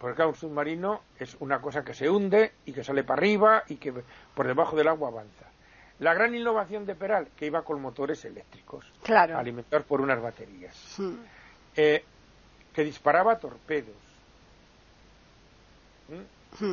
porque 0.00 0.16
claro, 0.16 0.30
un 0.30 0.36
submarino 0.36 1.02
es 1.18 1.36
una 1.40 1.60
cosa 1.60 1.84
que 1.84 1.92
se 1.92 2.08
hunde 2.08 2.52
y 2.64 2.72
que 2.72 2.82
sale 2.82 3.04
para 3.04 3.20
arriba 3.20 3.64
y 3.68 3.76
que 3.76 3.92
por 4.34 4.46
debajo 4.46 4.74
del 4.74 4.88
agua 4.88 5.08
avanza. 5.08 5.44
La 5.98 6.14
gran 6.14 6.34
innovación 6.34 6.86
de 6.86 6.94
Peral, 6.94 7.28
que 7.36 7.44
iba 7.44 7.60
con 7.62 7.82
motores 7.82 8.24
eléctricos, 8.24 8.90
claro. 9.02 9.36
alimentados 9.36 9.84
por 9.86 10.00
unas 10.00 10.20
baterías, 10.22 10.74
eh, 11.76 12.02
que 12.72 12.82
disparaba 12.82 13.38
torpedos 13.38 13.94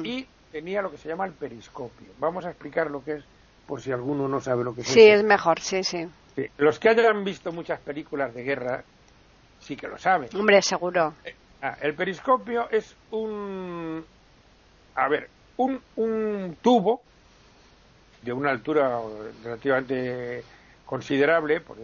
y 0.04 0.26
tenía 0.54 0.82
lo 0.82 0.90
que 0.90 0.98
se 0.98 1.10
llama 1.10 1.26
el 1.26 1.34
periscopio. 1.34 2.08
Vamos 2.20 2.46
a 2.46 2.52
explicar 2.52 2.90
lo 2.90 3.04
que 3.04 3.16
es, 3.16 3.26
por 3.68 3.82
si 3.82 3.92
alguno 3.92 4.30
no 4.30 4.40
sabe 4.40 4.64
lo 4.64 4.74
que 4.74 4.82
es. 4.82 4.88
Sí, 4.88 5.02
es 5.02 5.26
mejor, 5.26 5.60
sí, 5.60 5.84
sí. 5.84 6.08
Los 6.58 6.80
que 6.80 6.90
hayan 6.90 7.26
visto 7.26 7.52
muchas 7.52 7.82
películas 7.82 8.34
de 8.34 8.44
guerra 8.44 8.86
sí 9.60 9.76
que 9.76 9.90
lo 9.90 9.98
saben. 9.98 10.30
Hombre, 10.34 10.62
seguro. 10.62 11.14
Eh, 11.26 11.36
Ah, 11.62 11.78
el 11.82 11.96
periscopio 11.96 12.70
es 12.70 12.96
un, 13.12 14.06
a 14.96 15.08
ver, 15.08 15.30
un, 15.58 15.82
un 15.96 16.58
tubo 16.62 17.02
de 18.22 18.32
una 18.32 18.52
altura 18.52 19.00
relativamente 19.44 20.44
considerable, 20.86 21.62
por 21.62 21.78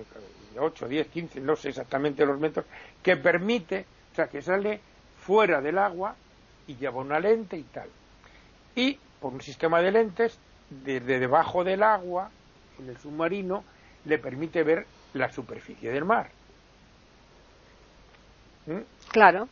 8, 0.57 0.87
10, 0.87 1.07
15, 1.07 1.41
no 1.41 1.55
sé 1.55 1.69
exactamente 1.69 2.25
los 2.25 2.39
metros, 2.39 2.65
que 3.01 3.17
permite, 3.17 3.85
o 4.11 4.15
sea, 4.15 4.27
que 4.27 4.41
sale 4.41 4.79
fuera 5.25 5.61
del 5.61 5.77
agua 5.77 6.15
y 6.67 6.75
lleva 6.75 7.01
una 7.01 7.19
lente 7.19 7.57
y 7.57 7.63
tal. 7.63 7.89
Y 8.75 8.97
por 9.19 9.33
un 9.33 9.41
sistema 9.41 9.81
de 9.81 9.91
lentes, 9.91 10.37
desde 10.69 11.19
debajo 11.19 11.63
del 11.63 11.81
agua, 11.81 12.29
en 12.79 12.89
el 12.89 12.97
submarino, 12.97 13.63
le 14.05 14.19
permite 14.19 14.63
ver 14.63 14.85
la 15.13 15.31
superficie 15.31 15.91
del 15.91 16.05
mar. 16.05 16.29
¿Mm? 18.65 18.79
Claro. 19.09 19.47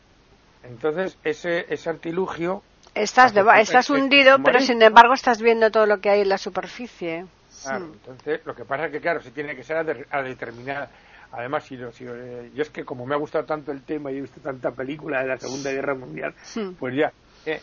Entonces, 0.63 1.17
ese, 1.23 1.65
ese 1.73 1.89
artilugio... 1.89 2.63
Estás, 2.93 3.33
estás 3.59 3.89
hundido, 3.89 4.37
pero 4.43 4.59
sin 4.59 4.81
embargo 4.81 5.13
estás 5.13 5.41
viendo 5.41 5.71
todo 5.71 5.85
lo 5.85 6.01
que 6.01 6.09
hay 6.09 6.21
en 6.21 6.29
la 6.29 6.37
superficie. 6.37 7.25
Claro, 7.63 7.85
entonces 7.85 8.41
lo 8.45 8.53
que 8.53 8.65
pasa 8.65 8.87
es 8.87 8.91
que, 8.91 8.99
claro, 8.99 9.21
se 9.21 9.31
tiene 9.31 9.55
que 9.55 9.63
ser 9.63 9.77
a, 9.77 10.23
determinada. 10.23 10.89
Además, 11.31 11.63
si, 11.63 11.77
si, 11.93 12.05
eh, 12.05 12.51
yo 12.53 12.61
es 12.61 12.69
que 12.69 12.83
como 12.83 13.05
me 13.05 13.15
ha 13.15 13.17
gustado 13.17 13.45
tanto 13.45 13.71
el 13.71 13.83
tema 13.83 14.11
y 14.11 14.17
he 14.17 14.21
visto 14.21 14.41
tanta 14.41 14.71
película 14.71 15.21
de 15.21 15.27
la 15.29 15.37
Segunda 15.37 15.71
Guerra 15.71 15.95
Mundial, 15.95 16.33
pues 16.77 16.95
ya. 16.95 17.13
Eh, 17.45 17.61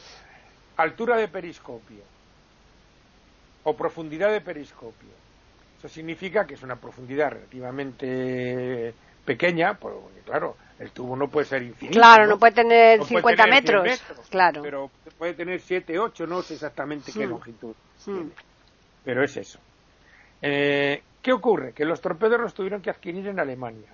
altura 0.76 1.16
de 1.16 1.28
periscopio 1.28 2.02
o 3.64 3.76
profundidad 3.76 4.30
de 4.30 4.40
periscopio. 4.40 5.10
Eso 5.78 5.88
significa 5.88 6.46
que 6.46 6.54
es 6.54 6.62
una 6.62 6.76
profundidad 6.76 7.32
relativamente 7.32 8.94
pequeña, 9.24 9.74
porque 9.74 10.20
claro, 10.24 10.56
el 10.78 10.90
tubo 10.92 11.16
no 11.16 11.28
puede 11.28 11.46
ser 11.46 11.62
infinito. 11.62 11.98
Claro, 11.98 12.26
no, 12.26 12.38
puede 12.38 12.52
tener 12.52 13.04
50 13.04 13.46
metros, 13.46 14.02
claro. 14.30 14.62
Pero 14.62 14.90
puede 15.18 15.34
tener 15.34 15.60
7, 15.60 15.98
8, 15.98 16.26
no 16.26 16.42
sé 16.42 16.54
exactamente 16.54 17.12
qué 17.12 17.26
hmm. 17.26 17.30
longitud. 17.30 17.74
Hmm. 18.06 18.28
Pero 19.04 19.24
es 19.24 19.36
eso. 19.36 19.58
Eh, 20.40 21.02
¿Qué 21.20 21.32
ocurre? 21.32 21.72
Que 21.72 21.84
los 21.84 22.00
torpedos 22.00 22.40
los 22.40 22.54
tuvieron 22.54 22.80
que 22.80 22.90
adquirir 22.90 23.26
en 23.26 23.40
Alemania. 23.40 23.90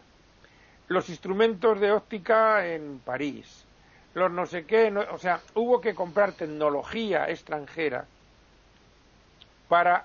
Los 0.88 1.08
instrumentos 1.08 1.80
de 1.80 1.90
óptica 1.90 2.66
en 2.66 2.98
París. 2.98 3.64
Los 4.12 4.30
no 4.30 4.44
sé 4.44 4.64
qué. 4.64 4.92
o 5.10 5.18
sea, 5.18 5.40
hubo 5.54 5.80
que 5.80 5.94
comprar 5.94 6.32
tecnología 6.32 7.28
extranjera 7.28 8.04
para 9.68 10.04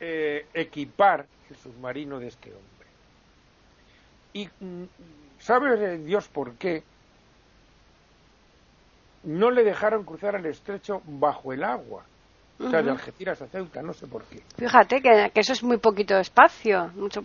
eh, 0.00 0.46
equipar 0.52 1.24
el 1.48 1.56
submarino 1.56 2.18
de 2.18 2.26
este 2.26 2.50
hombre. 2.50 2.88
Y 4.32 4.48
mm, 4.64 4.84
¿sabe 5.44 5.98
Dios 5.98 6.26
por 6.28 6.54
qué? 6.54 6.82
No 9.24 9.50
le 9.50 9.62
dejaron 9.62 10.04
cruzar 10.04 10.34
el 10.36 10.46
estrecho 10.46 11.02
bajo 11.06 11.52
el 11.52 11.62
agua. 11.62 12.04
O 12.58 12.70
sea, 12.70 12.82
de 12.82 12.90
Algeciras 12.90 13.42
a 13.42 13.48
Ceuta, 13.48 13.82
no 13.82 13.92
sé 13.92 14.06
por 14.06 14.22
qué. 14.24 14.42
Fíjate 14.56 15.02
que, 15.02 15.30
eso 15.34 15.52
es 15.52 15.62
muy 15.62 15.78
poquito 15.78 16.16
espacio. 16.16 16.90
Mucho... 16.94 17.22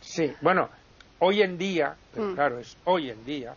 Sí, 0.00 0.32
bueno, 0.40 0.68
hoy 1.18 1.42
en 1.42 1.58
día, 1.58 1.94
mm. 2.16 2.34
claro, 2.34 2.58
es 2.58 2.76
hoy 2.84 3.10
en 3.10 3.24
día, 3.24 3.54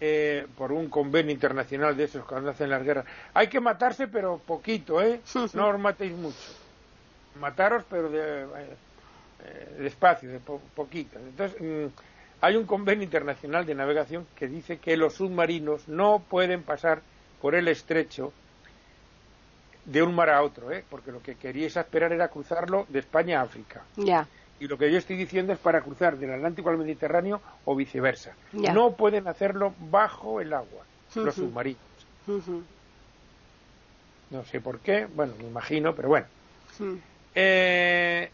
eh, 0.00 0.46
por 0.56 0.72
un 0.72 0.88
convenio 0.88 1.32
internacional 1.32 1.96
de 1.96 2.04
esos 2.04 2.24
cuando 2.24 2.50
hacen 2.50 2.68
las 2.68 2.82
guerras, 2.82 3.06
hay 3.32 3.48
que 3.48 3.60
matarse 3.60 4.08
pero 4.08 4.38
poquito, 4.38 5.00
¿eh? 5.00 5.20
No 5.54 5.68
os 5.68 5.78
matéis 5.78 6.12
mucho. 6.12 6.36
Mataros 7.38 7.84
pero 7.88 8.10
de, 8.10 8.42
eh, 8.42 9.76
despacio, 9.78 10.30
de 10.30 10.40
poquito. 10.40 11.18
Entonces, 11.18 11.60
mm, 11.60 11.86
hay 12.42 12.56
un 12.56 12.66
convenio 12.66 13.04
internacional 13.04 13.64
de 13.64 13.74
navegación 13.76 14.26
que 14.34 14.48
dice 14.48 14.78
que 14.78 14.96
los 14.96 15.14
submarinos 15.14 15.86
no 15.86 16.22
pueden 16.28 16.64
pasar 16.64 17.00
por 17.40 17.54
el 17.54 17.68
estrecho 17.68 18.32
de 19.84 20.02
un 20.02 20.12
mar 20.12 20.28
a 20.28 20.42
otro, 20.42 20.72
¿eh? 20.72 20.84
porque 20.90 21.12
lo 21.12 21.22
que 21.22 21.36
queríais 21.36 21.76
esperar 21.76 22.12
era 22.12 22.28
cruzarlo 22.28 22.84
de 22.88 22.98
España 22.98 23.40
a 23.40 23.44
África. 23.44 23.82
Y 24.58 24.66
lo 24.66 24.76
que 24.76 24.90
yo 24.90 24.98
estoy 24.98 25.16
diciendo 25.16 25.52
es 25.52 25.58
para 25.60 25.82
cruzar 25.82 26.18
del 26.18 26.32
Atlántico 26.32 26.68
al 26.68 26.78
Mediterráneo 26.78 27.40
o 27.64 27.76
viceversa. 27.76 28.34
No 28.52 28.96
pueden 28.96 29.28
hacerlo 29.28 29.72
bajo 29.78 30.40
el 30.40 30.52
agua, 30.52 30.84
los 31.14 31.36
submarinos. 31.36 31.80
No 34.30 34.44
sé 34.44 34.60
por 34.60 34.80
qué, 34.80 35.06
bueno, 35.06 35.34
me 35.38 35.46
imagino, 35.46 35.94
pero 35.94 36.08
bueno. 36.08 36.26
Eh, 37.36 38.30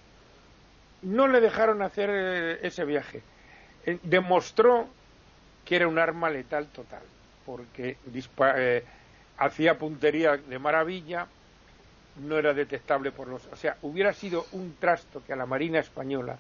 no 1.03 1.29
le 1.29 1.41
dejaron 1.41 1.83
hacer 1.83 2.09
eh, 2.11 2.59
ese 2.63 2.87
viaje. 2.87 3.23
Eh, 3.89 3.99
demostró 4.03 4.87
que 5.65 5.77
era 5.77 5.89
un 5.89 5.99
arma 5.99 6.29
letal 6.29 6.67
total, 6.67 7.01
porque 7.47 7.97
hacía 9.39 9.79
puntería 9.79 10.37
de 10.37 10.59
maravilla, 10.59 11.27
no 12.19 12.37
era 12.37 12.53
detectable 12.53 13.13
por 13.13 13.29
los... 13.29 13.47
O 13.47 13.57
sea, 13.57 13.79
hubiera 13.81 14.13
sido 14.13 14.45
un 14.53 14.77
trasto 14.79 15.23
que 15.25 15.33
a 15.33 15.37
la 15.37 15.47
Marina 15.47 15.79
Española 15.79 16.37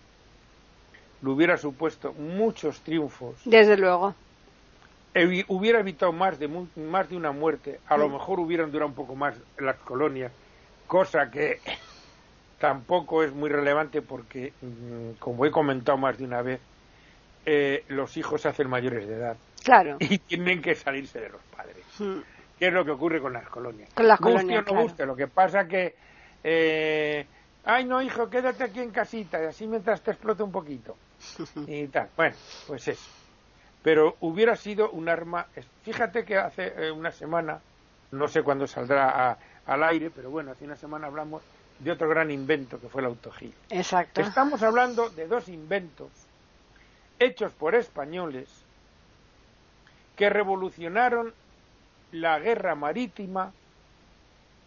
le 1.22 1.30
hubiera 1.30 1.56
supuesto 1.56 2.12
muchos 2.12 2.80
triunfos. 2.80 3.36
Desde 3.46 3.78
luego. 3.78 4.14
hubiera 5.48 5.80
evitado 5.80 6.12
más 6.12 6.38
de, 6.38 6.48
más 6.76 7.08
de 7.08 7.16
una 7.16 7.32
muerte. 7.32 7.80
A 7.88 7.96
lo 7.96 8.10
mejor 8.10 8.40
hubieran 8.40 8.70
durado 8.70 8.88
un 8.90 8.94
poco 8.94 9.16
más 9.16 9.34
las 9.56 9.76
colonias, 9.76 10.32
cosa 10.86 11.30
que 11.30 11.60
tampoco 12.58 13.22
es 13.22 13.32
muy 13.32 13.48
relevante 13.48 14.02
porque, 14.02 14.52
mm, 14.60 15.18
como 15.18 15.46
he 15.46 15.50
comentado 15.50 15.96
más 15.96 16.18
de 16.18 16.24
una 16.24 16.42
vez, 16.42 16.60
eh, 17.46 17.84
los 17.88 18.16
hijos 18.16 18.42
se 18.42 18.48
hacen 18.48 18.68
mayores 18.68 19.06
de 19.06 19.14
edad. 19.14 19.36
Claro. 19.64 19.96
Y 20.00 20.18
tienen 20.18 20.62
que 20.62 20.74
salirse 20.74 21.20
de 21.20 21.28
los 21.30 21.40
padres. 21.54 21.84
Mm 21.98 22.20
qué 22.58 22.68
es 22.68 22.72
lo 22.72 22.84
que 22.84 22.90
ocurre 22.90 23.20
con 23.20 23.32
las 23.32 23.48
colonias. 23.48 23.88
Con 23.94 24.08
las 24.08 24.18
colonias, 24.18 24.64
no 24.66 24.82
guste, 24.82 25.06
lo 25.06 25.14
que 25.14 25.28
pasa 25.28 25.66
que, 25.66 25.94
eh, 26.42 27.26
ay 27.64 27.84
no 27.84 28.02
hijo, 28.02 28.28
quédate 28.28 28.64
aquí 28.64 28.80
en 28.80 28.90
casita, 28.90 29.42
y 29.42 29.46
así 29.46 29.66
mientras 29.66 30.02
te 30.02 30.10
explote 30.10 30.42
un 30.42 30.52
poquito. 30.52 30.96
y 31.66 31.86
tal, 31.86 32.08
bueno, 32.16 32.34
pues 32.66 32.88
eso. 32.88 33.08
Pero 33.82 34.16
hubiera 34.20 34.56
sido 34.56 34.90
un 34.90 35.08
arma, 35.08 35.46
fíjate 35.82 36.24
que 36.24 36.36
hace 36.36 36.72
eh, 36.76 36.90
una 36.90 37.12
semana, 37.12 37.60
no 38.10 38.26
sé 38.26 38.42
cuándo 38.42 38.66
saldrá 38.66 39.38
al 39.64 39.84
aire, 39.84 40.10
pero 40.10 40.30
bueno, 40.30 40.50
hace 40.50 40.64
una 40.64 40.76
semana 40.76 41.06
hablamos 41.06 41.42
de 41.78 41.92
otro 41.92 42.08
gran 42.08 42.30
invento 42.30 42.80
que 42.80 42.88
fue 42.88 43.02
el 43.02 43.06
autogiro. 43.06 43.54
Exacto. 43.70 44.20
Estamos 44.20 44.62
hablando 44.64 45.10
de 45.10 45.28
dos 45.28 45.48
inventos 45.48 46.08
hechos 47.18 47.52
por 47.52 47.74
españoles 47.74 48.48
que 50.16 50.30
revolucionaron 50.30 51.32
la 52.12 52.38
guerra 52.38 52.74
marítima 52.74 53.52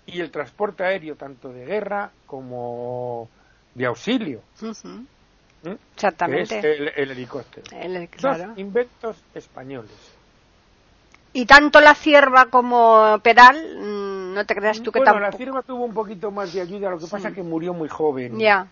y 0.06 0.20
el 0.22 0.32
transporte 0.32 0.84
aéreo, 0.84 1.16
tanto 1.16 1.50
de 1.50 1.66
guerra 1.66 2.12
como 2.26 3.30
de 3.76 3.86
auxilio. 3.86 4.42
¿Mm? 4.62 5.74
Exactamente. 5.96 6.60
el, 6.60 7.12
helicóptero. 7.12 7.66
Dos 8.20 8.58
inventos 8.58 9.24
españoles. 9.36 9.92
Y 11.34 11.46
tanto 11.46 11.80
la 11.80 11.96
cierva 11.96 12.48
como 12.48 13.20
Pedal, 13.24 13.78
mm, 13.78 14.34
no 14.34 14.46
te 14.46 14.56
creas 14.56 14.82
tú 14.82 14.92
que 14.92 15.00
bueno, 15.00 15.20
la 15.20 15.32
cierva 15.32 15.62
tuvo 15.62 15.86
un 15.86 15.94
poquito 15.94 16.30
más 16.32 16.52
de 16.54 16.62
ayuda, 16.62 16.90
lo 16.90 17.00
que 17.00 17.08
pasa 17.08 17.30
es 17.30 17.36
que 17.36 17.44
murió 17.44 17.74
muy 17.74 17.88
joven. 17.88 18.38
Ya. 18.38 18.68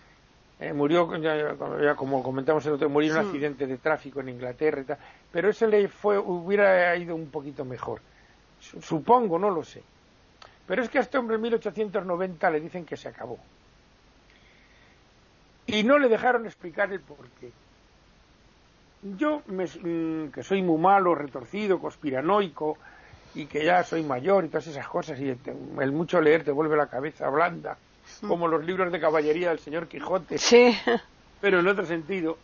Eh, 0.60 0.74
murió, 0.74 1.16
ya, 1.16 1.94
como 1.96 2.22
comentamos 2.22 2.66
el 2.66 2.74
otro, 2.74 2.90
murió 2.90 3.12
en 3.12 3.20
un 3.20 3.26
accidente 3.26 3.66
de 3.66 3.78
tráfico 3.78 4.20
en 4.20 4.28
Inglaterra 4.28 4.82
y 4.82 4.84
tal, 4.84 4.98
pero 5.32 5.48
ese 5.48 5.66
le 5.66 5.88
fue, 5.88 6.18
hubiera 6.18 6.94
ido 6.96 7.14
un 7.14 7.30
poquito 7.30 7.64
mejor. 7.64 8.02
Supongo, 8.60 9.38
no 9.38 9.48
lo 9.48 9.64
sé. 9.64 9.82
Pero 10.66 10.82
es 10.82 10.90
que 10.90 10.98
a 10.98 11.00
este 11.00 11.16
hombre 11.16 11.36
en 11.36 11.42
1890 11.42 12.50
le 12.50 12.60
dicen 12.60 12.84
que 12.84 12.98
se 12.98 13.08
acabó. 13.08 13.38
Y 15.66 15.82
no 15.82 15.98
le 15.98 16.08
dejaron 16.08 16.44
explicar 16.44 16.92
el 16.92 17.00
por 17.00 17.26
qué. 17.40 17.50
Yo, 19.02 19.42
mm, 19.46 20.26
que 20.26 20.42
soy 20.42 20.62
muy 20.62 20.78
malo, 20.78 21.14
retorcido, 21.14 21.80
conspiranoico, 21.80 22.76
y 23.34 23.46
que 23.46 23.64
ya 23.64 23.82
soy 23.82 24.02
mayor 24.02 24.44
y 24.44 24.48
todas 24.48 24.66
esas 24.66 24.86
cosas, 24.88 25.18
y 25.20 25.30
el, 25.80 25.92
mucho 25.92 26.20
leer 26.20 26.44
te 26.44 26.50
vuelve 26.50 26.76
la 26.76 26.88
cabeza 26.88 27.28
blanda, 27.30 27.78
como 28.26 28.48
los 28.48 28.64
libros 28.64 28.92
de 28.92 29.00
caballería 29.00 29.48
del 29.50 29.58
señor 29.58 29.88
Quijote. 29.88 30.38
Sí. 30.38 30.76
Pero 31.40 31.60
en 31.60 31.68
otro 31.68 31.86
sentido, 31.86 32.38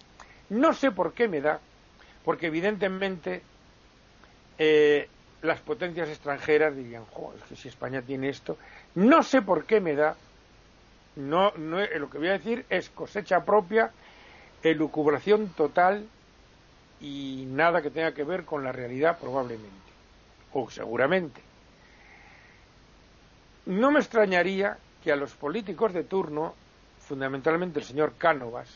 no 0.50 0.72
sé 0.72 0.90
por 0.90 1.12
qué 1.12 1.28
me 1.28 1.40
da, 1.40 1.60
porque 2.24 2.46
evidentemente 2.46 3.42
eh, 4.58 5.08
las 5.42 5.60
potencias 5.60 6.08
extranjeras 6.08 6.74
dirían, 6.74 7.04
joder, 7.06 7.40
es 7.40 7.44
que 7.48 7.56
si 7.56 7.68
España 7.68 8.02
tiene 8.02 8.28
esto, 8.28 8.56
no 8.94 9.22
sé 9.22 9.42
por 9.42 9.64
qué 9.64 9.80
me 9.80 9.94
da, 9.94 10.16
no, 11.16 11.52
no, 11.56 11.80
eh, 11.80 11.98
lo 11.98 12.08
que 12.10 12.18
voy 12.18 12.28
a 12.28 12.32
decir 12.32 12.64
es 12.70 12.88
cosecha 12.90 13.44
propia, 13.44 13.90
elucubración 14.62 15.48
total 15.50 16.06
y 17.00 17.44
nada 17.48 17.82
que 17.82 17.90
tenga 17.90 18.12
que 18.12 18.24
ver 18.24 18.44
con 18.44 18.64
la 18.64 18.72
realidad 18.72 19.18
probablemente, 19.20 19.70
o 20.52 20.70
seguramente. 20.70 21.42
No 23.66 23.90
me 23.90 23.98
extrañaría 23.98 24.78
que 25.02 25.12
a 25.12 25.16
los 25.16 25.34
políticos 25.34 25.92
de 25.92 26.04
turno, 26.04 26.54
fundamentalmente 27.00 27.78
el 27.78 27.84
señor 27.84 28.14
Cánovas, 28.18 28.68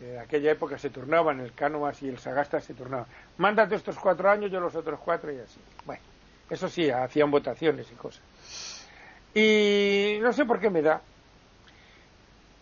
en 0.00 0.18
aquella 0.18 0.50
época 0.50 0.78
se 0.78 0.90
turnaban, 0.90 1.40
el 1.40 1.52
Cánovas 1.52 2.02
y 2.02 2.08
el 2.08 2.18
Sagasta 2.18 2.60
se 2.60 2.74
turnaban. 2.74 3.06
Mándate 3.38 3.76
estos 3.76 3.98
cuatro 3.98 4.30
años, 4.30 4.50
yo 4.50 4.58
los 4.60 4.74
otros 4.74 4.98
cuatro 5.00 5.32
y 5.32 5.38
así. 5.38 5.60
Bueno, 5.86 6.02
eso 6.50 6.68
sí, 6.68 6.90
hacían 6.90 7.30
votaciones 7.30 7.90
y 7.90 7.94
cosas. 7.94 8.22
Y 9.34 10.18
no 10.20 10.32
sé 10.32 10.44
por 10.44 10.60
qué 10.60 10.70
me 10.70 10.82
da 10.82 11.00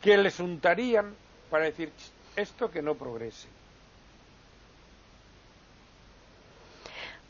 que 0.02 0.16
les 0.16 0.38
untarían 0.40 1.14
para 1.50 1.64
decir 1.64 1.90
esto 2.36 2.70
que 2.70 2.82
no 2.82 2.94
progrese. 2.94 3.48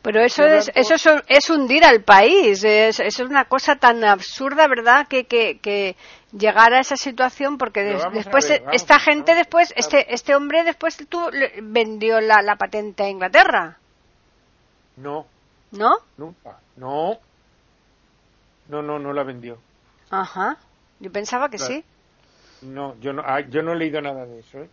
Pero 0.03 0.23
eso 0.23 0.45
es, 0.45 0.71
eso 0.75 1.23
es, 1.27 1.51
hundir 1.51 1.85
al 1.85 2.03
país. 2.03 2.65
Es, 2.65 3.01
es 3.01 3.21
una 3.21 3.45
cosa 3.45 3.77
tan 3.77 4.03
absurda, 4.03 4.67
¿verdad? 4.67 5.07
Que, 5.07 5.25
que, 5.25 5.59
que 5.59 5.95
llegar 6.33 6.73
a 6.73 6.81
esa 6.81 6.97
situación, 6.97 7.59
porque 7.59 7.83
después 8.13 8.51
esta 8.73 8.99
gente, 8.99 9.35
después, 9.35 9.75
este, 9.77 10.13
este 10.15 10.35
hombre 10.35 10.65
después 10.65 10.97
tú 11.09 11.21
vendió 11.63 12.21
la, 12.21 12.41
la 12.41 12.57
patente 12.57 13.03
a 13.03 13.09
Inglaterra. 13.11 13.79
No. 14.97 15.27
¿No? 15.73 15.91
Nunca. 16.17 16.59
No. 16.77 17.19
No, 18.69 18.83
no, 18.83 18.99
no 18.99 19.13
la 19.13 19.23
vendió. 19.23 19.59
Ajá. 20.11 20.57
Yo 20.99 21.11
pensaba 21.13 21.49
que 21.49 21.59
sí. 21.59 21.85
No, 22.63 22.97
yo 23.01 23.13
no, 23.13 23.23
ah, 23.25 23.41
yo 23.41 23.63
no 23.63 23.73
he 23.73 23.77
leído 23.77 24.01
nada 24.01 24.27
de 24.27 24.41
eso. 24.41 24.59
¿eh? 24.59 24.71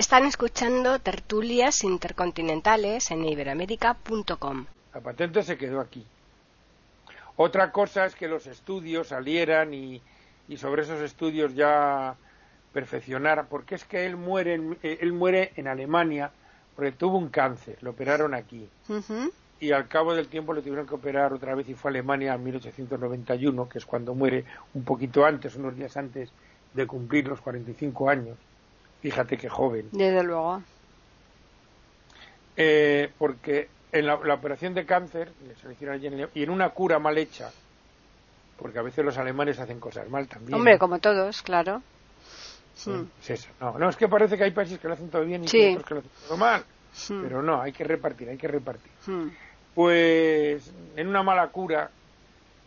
Están 0.00 0.24
escuchando 0.24 0.98
tertulias 0.98 1.84
intercontinentales 1.84 3.10
en 3.10 3.22
iberamérica.com. 3.22 4.64
La 4.94 5.00
patente 5.02 5.42
se 5.42 5.58
quedó 5.58 5.78
aquí. 5.78 6.06
Otra 7.36 7.70
cosa 7.70 8.06
es 8.06 8.14
que 8.14 8.26
los 8.26 8.46
estudios 8.46 9.08
salieran 9.08 9.74
y, 9.74 10.00
y 10.48 10.56
sobre 10.56 10.84
esos 10.84 11.02
estudios 11.02 11.54
ya 11.54 12.16
perfeccionaran, 12.72 13.46
porque 13.50 13.74
es 13.74 13.84
que 13.84 14.06
él 14.06 14.16
muere, 14.16 14.54
en, 14.54 14.78
eh, 14.82 14.96
él 15.02 15.12
muere 15.12 15.52
en 15.56 15.68
Alemania 15.68 16.30
porque 16.74 16.92
tuvo 16.92 17.18
un 17.18 17.28
cáncer, 17.28 17.76
lo 17.82 17.90
operaron 17.90 18.32
aquí. 18.32 18.70
Y 19.60 19.72
al 19.72 19.86
cabo 19.86 20.14
del 20.14 20.28
tiempo 20.28 20.54
le 20.54 20.62
tuvieron 20.62 20.86
que 20.86 20.94
operar 20.94 21.34
otra 21.34 21.54
vez 21.54 21.68
y 21.68 21.74
fue 21.74 21.90
a 21.90 21.92
Alemania 21.92 22.32
en 22.32 22.42
1891, 22.42 23.68
que 23.68 23.76
es 23.76 23.84
cuando 23.84 24.14
muere 24.14 24.46
un 24.72 24.82
poquito 24.82 25.26
antes, 25.26 25.56
unos 25.56 25.76
días 25.76 25.94
antes 25.98 26.30
de 26.72 26.86
cumplir 26.86 27.28
los 27.28 27.42
45 27.42 28.08
años. 28.08 28.38
Fíjate 29.00 29.36
qué 29.36 29.48
joven. 29.48 29.88
Desde 29.92 30.22
luego. 30.22 30.62
Eh, 32.56 33.10
porque 33.18 33.68
en 33.92 34.06
la, 34.06 34.14
operación 34.14 34.74
de 34.74 34.84
cáncer, 34.84 35.32
y 36.34 36.42
en 36.42 36.50
una 36.50 36.70
cura 36.70 36.98
mal 36.98 37.16
hecha, 37.18 37.50
porque 38.58 38.78
a 38.78 38.82
veces 38.82 39.04
los 39.04 39.16
alemanes 39.16 39.58
hacen 39.58 39.80
cosas 39.80 40.08
mal 40.08 40.28
también. 40.28 40.54
Hombre, 40.54 40.78
como 40.78 40.98
todos, 40.98 41.42
claro. 41.42 41.82
Hmm. 42.84 43.04
Es 43.20 43.30
eso. 43.30 43.48
No, 43.60 43.78
no, 43.78 43.88
es 43.88 43.96
que 43.96 44.08
parece 44.08 44.36
que 44.36 44.44
hay 44.44 44.50
países 44.50 44.78
que 44.78 44.88
lo 44.88 44.94
hacen 44.94 45.10
todo 45.10 45.24
bien 45.24 45.42
y 45.44 45.46
otros 45.46 45.84
que 45.84 45.94
lo 45.94 46.00
hacen 46.00 46.12
todo 46.26 46.36
mal. 46.36 46.62
Hmm. 47.08 47.22
Pero 47.22 47.42
no, 47.42 47.60
hay 47.60 47.72
que 47.72 47.84
repartir, 47.84 48.28
hay 48.28 48.36
que 48.36 48.48
repartir. 48.48 48.92
Hmm. 49.06 49.28
Pues 49.74 50.72
en 50.96 51.08
una 51.08 51.22
mala 51.22 51.48
cura 51.48 51.90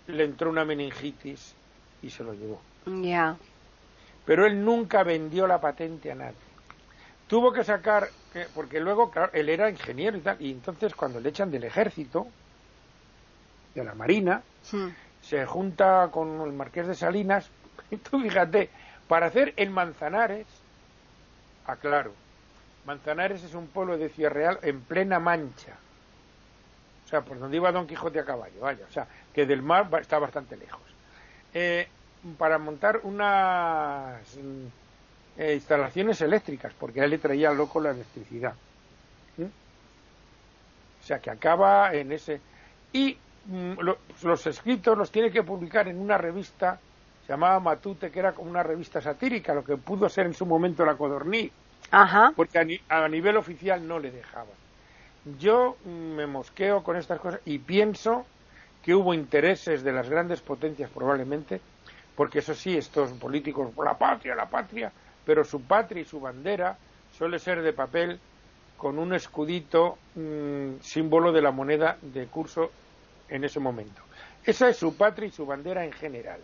le 0.08 0.24
entró 0.24 0.50
una 0.50 0.66
meningitis 0.66 1.56
y 2.02 2.10
se 2.10 2.24
lo 2.24 2.34
llevó. 2.34 2.60
Ya. 2.86 3.38
Pero 4.26 4.46
él 4.46 4.64
nunca 4.64 5.04
vendió 5.04 5.48
la 5.48 5.60
patente 5.60 6.12
a 6.12 6.16
nadie. 6.16 6.36
Tuvo 7.28 7.52
que 7.52 7.64
sacar, 7.64 8.10
porque 8.54 8.80
luego, 8.80 9.12
claro, 9.12 9.32
él 9.34 9.50
era 9.50 9.70
ingeniero 9.70 10.18
y 10.18 10.22
tal, 10.22 10.42
y 10.42 10.52
entonces 10.52 10.94
cuando 10.96 11.20
le 11.20 11.30
echan 11.30 11.52
del 11.52 11.64
ejército, 11.64 12.28
de 13.74 13.84
la 13.84 13.94
marina, 13.96 14.44
se 15.22 15.46
junta 15.46 16.10
con 16.12 16.42
el 16.42 16.54
marqués 16.54 16.88
de 16.88 16.96
Salinas, 16.96 17.50
y 17.92 17.98
tú 17.98 18.20
fíjate, 18.20 18.70
para 19.08 19.28
hacer 19.28 19.54
en 19.58 19.72
Manzanares, 19.72 20.48
aclaro, 21.66 22.14
Manzanares 22.84 23.44
es 23.44 23.54
un 23.54 23.68
pueblo 23.68 23.98
de 23.98 24.10
Ciudad 24.10 24.32
Real 24.32 24.60
en 24.62 24.86
plena 24.86 25.20
mancha. 25.20 25.80
O 27.06 27.08
sea, 27.08 27.22
por 27.24 27.40
donde 27.40 27.58
iba 27.58 27.72
Don 27.72 27.88
Quijote 27.88 28.20
a 28.20 28.26
caballo, 28.26 28.62
vaya. 28.62 28.86
O 28.88 28.92
sea, 28.92 29.08
que 29.32 29.46
del 29.46 29.62
mar 29.62 29.90
está 30.00 30.20
bastante 30.20 30.58
lejos. 30.58 30.98
Eh, 31.54 31.94
para 32.38 32.58
montar 32.58 33.02
unas 33.04 34.38
eh, 35.38 35.54
instalaciones 35.56 36.22
eléctricas, 36.22 36.74
porque 36.80 37.02
a 37.02 37.06
él 37.06 37.12
le 37.12 37.18
traía 37.18 37.52
loco 37.52 37.80
la 37.80 37.92
electricidad. 37.92 38.54
¿Mm? 39.38 39.44
O 39.44 41.06
sea, 41.06 41.20
que 41.20 41.30
acaba 41.30 41.94
en 41.94 42.12
ese. 42.12 42.40
Y 42.92 43.18
mm, 43.46 43.74
los 44.22 44.48
escritos 44.48 44.98
los 44.98 45.12
tiene 45.12 45.32
que 45.32 45.44
publicar 45.44 45.88
en 45.88 46.00
una 46.00 46.18
revista 46.18 46.80
se 47.26 47.32
llamaba 47.32 47.60
Matute, 47.60 48.12
que 48.12 48.20
era 48.20 48.34
como 48.34 48.50
una 48.50 48.64
revista 48.64 49.02
satírica, 49.02 49.54
lo 49.54 49.64
que 49.64 49.78
pudo 49.78 50.10
ser 50.10 50.26
en 50.26 50.34
su 50.34 50.46
momento 50.46 50.86
la 50.86 50.96
Codorní, 50.96 51.50
Ajá. 51.92 52.34
porque 52.36 52.82
a, 52.90 53.08
nivel 53.08 53.38
oficial 53.38 53.88
no 53.88 54.00
le 54.00 54.12
dejaban. 54.12 54.56
Yo 55.40 55.78
mm, 55.86 55.90
me 55.90 56.28
mosqueo 56.28 56.84
con 56.84 56.98
estas 56.98 57.20
cosas 57.22 57.40
y 57.46 57.60
pienso 57.60 58.26
que 58.84 58.94
hubo 58.94 59.14
intereses 59.14 59.84
de 59.84 59.94
las 59.94 60.10
grandes 60.10 60.42
potencias 60.42 60.90
probablemente, 60.90 61.62
porque 62.16 62.40
eso 62.40 62.54
sí, 62.54 62.78
estos 62.78 63.12
políticos, 63.14 63.72
la 63.78 63.98
patria, 63.98 64.36
la 64.36 64.50
patria, 64.50 64.92
pero 65.26 65.44
su 65.44 65.62
patria 65.62 66.02
y 66.02 66.06
su 66.06 66.20
bandera 66.20 66.78
suele 67.18 67.40
ser 67.40 67.62
de 67.62 67.74
papel 67.74 68.20
con 68.78 69.00
un 69.00 69.14
escudito 69.14 69.98
mm, 70.16 70.82
símbolo 70.82 71.32
de 71.32 71.42
la 71.42 71.52
moneda 71.52 71.98
de 72.02 72.28
curso 72.28 72.72
en 73.30 73.44
ese 73.44 73.60
momento. 73.60 74.02
Esa 74.44 74.70
es 74.70 74.78
su 74.78 74.96
patria 74.96 75.28
y 75.28 75.32
su 75.32 75.46
bandera 75.46 75.86
en 75.86 75.94
general. 75.94 76.42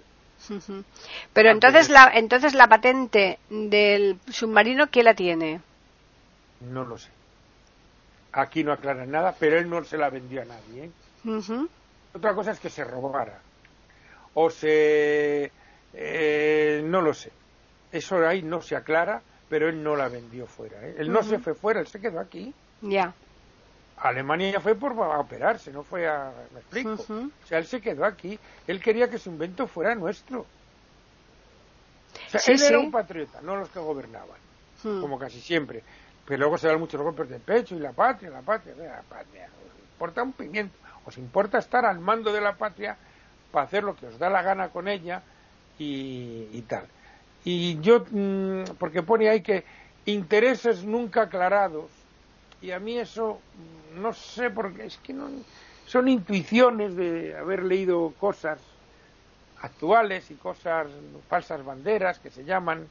Pero 1.34 1.50
entonces 1.50 1.90
la, 1.90 2.12
entonces 2.14 2.54
la 2.54 2.68
patente 2.68 3.40
del 3.50 4.20
submarino, 4.30 4.88
¿quién 4.90 5.06
la 5.06 5.14
tiene? 5.14 5.62
No 6.62 6.86
lo 6.86 6.98
sé. 6.98 7.10
Aquí 8.32 8.64
no 8.64 8.72
aclaran 8.72 9.12
nada, 9.12 9.36
pero 9.38 9.58
él 9.58 9.70
no 9.70 9.84
se 9.84 9.98
la 9.98 10.10
vendió 10.10 10.42
a 10.42 10.46
nadie. 10.46 10.86
¿eh? 10.86 10.92
Otra 12.14 12.34
cosa 12.34 12.52
es 12.52 12.60
que 12.60 12.70
se 12.70 12.84
robara. 12.84 13.40
O 14.34 14.50
se... 14.50 15.52
Eh, 15.94 16.82
no 16.84 17.02
lo 17.02 17.14
sé. 17.14 17.32
Eso 17.92 18.26
ahí 18.28 18.42
no 18.42 18.62
se 18.62 18.76
aclara, 18.76 19.22
pero 19.50 19.68
él 19.68 19.82
no 19.84 19.96
la 19.96 20.08
vendió 20.10 20.46
fuera. 20.46 20.86
¿eh? 20.86 20.96
Él 20.98 21.12
no 21.12 21.24
se 21.24 21.40
fue 21.40 21.54
fuera, 21.54 21.80
él 21.80 21.88
se 21.88 22.00
quedó 22.00 22.20
aquí. 22.20 22.54
Ya. 22.82 23.14
Alemania 23.98 24.60
fue 24.62 24.76
por 24.76 24.94
operarse, 24.94 25.72
no 25.72 25.84
fue 25.84 26.08
a... 26.08 26.32
¿Me 26.54 26.60
explico? 26.60 26.92
O 26.94 27.48
sea, 27.48 27.58
él 27.58 27.66
se 27.66 27.82
quedó 27.82 28.06
aquí. 28.06 28.40
Él 28.68 28.82
quería 28.82 29.10
que 29.10 29.18
su 29.18 29.30
invento 29.30 29.68
fuera 29.68 29.94
nuestro. 29.96 30.42
O 30.42 32.30
sea, 32.30 32.42
él 32.48 32.62
era 32.62 32.80
un 32.80 32.92
patriota, 32.92 33.42
no 33.42 33.56
los 33.56 33.70
que 33.70 33.80
gobernaban, 33.80 34.38
como 34.82 35.20
casi 35.20 35.42
siempre. 35.42 35.84
Pero 36.26 36.40
luego 36.40 36.58
se 36.58 36.68
dan 36.68 36.80
muchos 36.80 37.02
golpes 37.02 37.28
de 37.30 37.40
pecho 37.40 37.76
y 37.76 37.80
la 37.80 37.92
patria, 37.92 38.30
la 38.30 38.42
patria, 38.42 38.76
la 38.76 39.02
patria. 39.02 39.48
Os 39.48 39.80
importa 39.92 40.24
un 40.24 40.34
pimiento. 40.34 40.78
Os 41.06 41.18
importa 41.18 41.58
estar 41.58 41.86
al 41.86 42.00
mando 42.00 42.32
de 42.32 42.40
la 42.40 42.56
patria 42.56 42.98
para 43.52 43.66
hacer 43.66 43.84
lo 43.84 43.96
que 43.96 44.08
os 44.08 44.18
da 44.18 44.30
la 44.30 44.42
gana 44.42 44.70
con 44.70 44.88
ella 44.88 45.24
y, 45.80 46.62
tal. 46.68 46.86
Y 47.46 47.80
yo, 47.80 48.06
mm, 48.12 48.76
porque 48.78 49.02
pone 49.02 49.30
ahí 49.30 49.42
que 49.42 49.64
intereses 50.06 50.84
nunca 50.84 51.24
aclarados, 51.24 51.90
y 52.62 52.72
a 52.72 52.80
mí 52.80 52.98
eso 52.98 53.40
no 53.96 54.14
sé 54.14 54.50
porque 54.50 54.86
es 54.86 54.98
que 54.98 55.14
no 55.14 55.30
son 55.88 56.08
intuiciones 56.08 56.96
de 56.96 57.36
haber 57.36 57.64
leído 57.64 58.14
cosas 58.20 58.60
actuales 59.62 60.30
y 60.30 60.36
cosas 60.36 60.88
falsas 61.28 61.66
banderas 61.66 62.20
que 62.20 62.30
se 62.30 62.44
llaman 62.44 62.88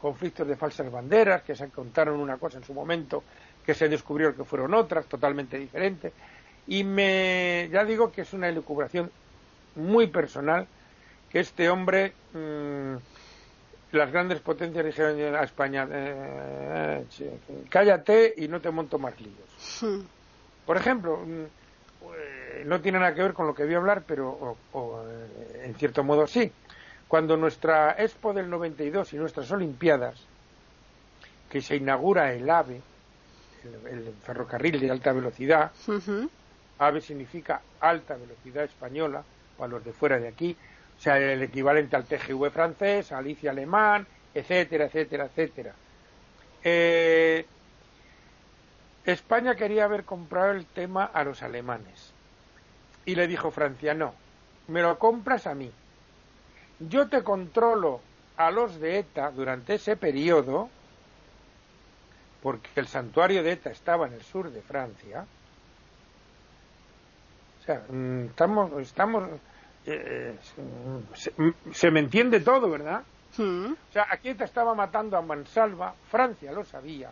conflictos 0.00 0.46
de 0.46 0.56
falsas 0.56 0.90
banderas 0.90 1.42
que 1.42 1.54
se 1.54 1.68
contaron 1.70 2.20
una 2.20 2.36
cosa 2.36 2.58
en 2.58 2.64
su 2.64 2.74
momento 2.74 3.22
que 3.64 3.72
se 3.72 3.88
descubrió 3.88 4.36
que 4.36 4.44
fueron 4.44 4.74
otras 4.74 5.06
totalmente 5.06 5.58
diferentes 5.58 6.12
y 6.66 6.84
me 6.84 7.68
ya 7.72 7.84
digo 7.84 8.12
que 8.12 8.22
es 8.22 8.32
una 8.32 8.48
elucubración 8.48 9.10
muy 9.76 10.08
personal 10.08 10.66
este 11.32 11.68
hombre 11.70 12.12
mm, 12.34 12.96
las 13.92 14.10
grandes 14.10 14.40
potencias 14.40 14.84
dijeron 14.84 15.34
a 15.34 15.42
España 15.42 15.86
eh, 15.90 17.04
cállate 17.68 18.34
y 18.36 18.48
no 18.48 18.60
te 18.60 18.70
monto 18.70 18.98
más 18.98 19.18
líos 19.20 19.82
hmm. 19.82 20.00
por 20.66 20.76
ejemplo 20.76 21.18
mm, 21.18 21.44
eh, 22.14 22.64
no 22.66 22.80
tiene 22.80 22.98
nada 22.98 23.14
que 23.14 23.22
ver 23.22 23.32
con 23.32 23.46
lo 23.46 23.54
que 23.54 23.64
voy 23.64 23.74
a 23.74 23.78
hablar 23.78 24.02
pero 24.06 24.56
eh, 24.74 25.62
en 25.66 25.74
cierto 25.74 26.04
modo 26.04 26.26
sí. 26.26 26.50
Cuando 27.08 27.36
nuestra 27.36 27.92
Expo 27.98 28.32
del 28.32 28.48
92 28.48 29.12
y 29.12 29.16
nuestras 29.16 29.50
Olimpiadas 29.52 30.18
que 31.50 31.60
se 31.60 31.76
inaugura 31.76 32.32
el 32.32 32.48
AVE 32.48 32.80
el, 33.64 34.14
ferrocarril 34.22 34.80
de 34.80 34.90
alta 34.90 35.12
velocidad 35.12 35.70
AVE 36.78 37.00
significa 37.00 37.60
alta 37.80 38.16
velocidad 38.16 38.64
española 38.64 39.22
para 39.58 39.72
los 39.72 39.84
de 39.84 39.92
fuera 39.92 40.18
de 40.18 40.28
aquí 40.28 40.56
o 40.56 40.71
sea, 41.02 41.18
el 41.18 41.42
equivalente 41.42 41.96
al 41.96 42.04
TGV 42.04 42.50
francés, 42.50 43.10
Alicia 43.10 43.50
alemán, 43.50 44.06
etcétera, 44.32 44.84
etcétera, 44.84 45.24
etcétera. 45.24 45.74
Eh, 46.62 47.44
España 49.04 49.56
quería 49.56 49.84
haber 49.84 50.04
comprado 50.04 50.52
el 50.52 50.64
tema 50.64 51.04
a 51.04 51.24
los 51.24 51.42
alemanes. 51.42 52.12
Y 53.04 53.16
le 53.16 53.26
dijo 53.26 53.50
Francia, 53.50 53.94
no, 53.94 54.14
me 54.68 54.80
lo 54.80 54.96
compras 54.98 55.48
a 55.48 55.56
mí. 55.56 55.72
Yo 56.78 57.08
te 57.08 57.24
controlo 57.24 58.00
a 58.36 58.52
los 58.52 58.78
de 58.78 59.00
ETA 59.00 59.32
durante 59.32 59.74
ese 59.74 59.96
periodo, 59.96 60.70
porque 62.44 62.70
el 62.76 62.86
santuario 62.86 63.42
de 63.42 63.52
ETA 63.52 63.70
estaba 63.70 64.06
en 64.06 64.12
el 64.12 64.22
sur 64.22 64.50
de 64.52 64.62
Francia. 64.62 65.26
O 67.60 67.64
sea, 67.64 67.82
mm, 67.88 68.26
estamos, 68.26 68.80
estamos 68.80 69.24
eh, 69.86 70.36
se, 71.72 71.90
me 71.90 72.00
entiende 72.00 72.40
todo, 72.40 72.70
¿verdad? 72.70 73.02
Hmm. 73.36 73.72
O 73.72 73.92
sea, 73.92 74.06
aquí 74.10 74.34
te 74.34 74.44
estaba 74.44 74.74
matando 74.74 75.16
a 75.16 75.22
mansalva, 75.22 75.94
Francia 76.10 76.52
lo 76.52 76.64
sabía, 76.64 77.10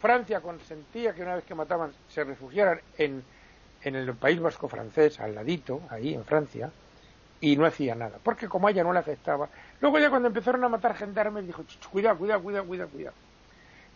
Francia 0.00 0.40
consentía 0.40 1.14
que 1.14 1.22
una 1.22 1.36
vez 1.36 1.44
que 1.44 1.54
mataban 1.54 1.92
se 2.08 2.24
refugiaran 2.24 2.80
en, 2.98 3.22
en 3.82 3.94
el 3.94 4.14
país 4.14 4.40
vasco 4.40 4.68
francés, 4.68 5.20
al 5.20 5.34
ladito, 5.34 5.80
ahí 5.90 6.14
en 6.14 6.24
Francia, 6.24 6.70
y 7.40 7.56
no 7.56 7.66
hacía 7.66 7.94
nada, 7.94 8.18
porque 8.22 8.48
como 8.48 8.68
a 8.68 8.70
ella 8.70 8.82
no 8.82 8.92
le 8.92 8.98
afectaba. 8.98 9.48
Luego 9.80 9.98
ya 9.98 10.10
cuando 10.10 10.28
empezaron 10.28 10.64
a 10.64 10.68
matar 10.68 10.96
gendarmes 10.96 11.46
dijo, 11.46 11.62
cuidado, 11.90 12.18
cuidado, 12.18 12.42
cuidado, 12.42 12.66
cuidado, 12.66 12.90
cuidado. 12.90 13.16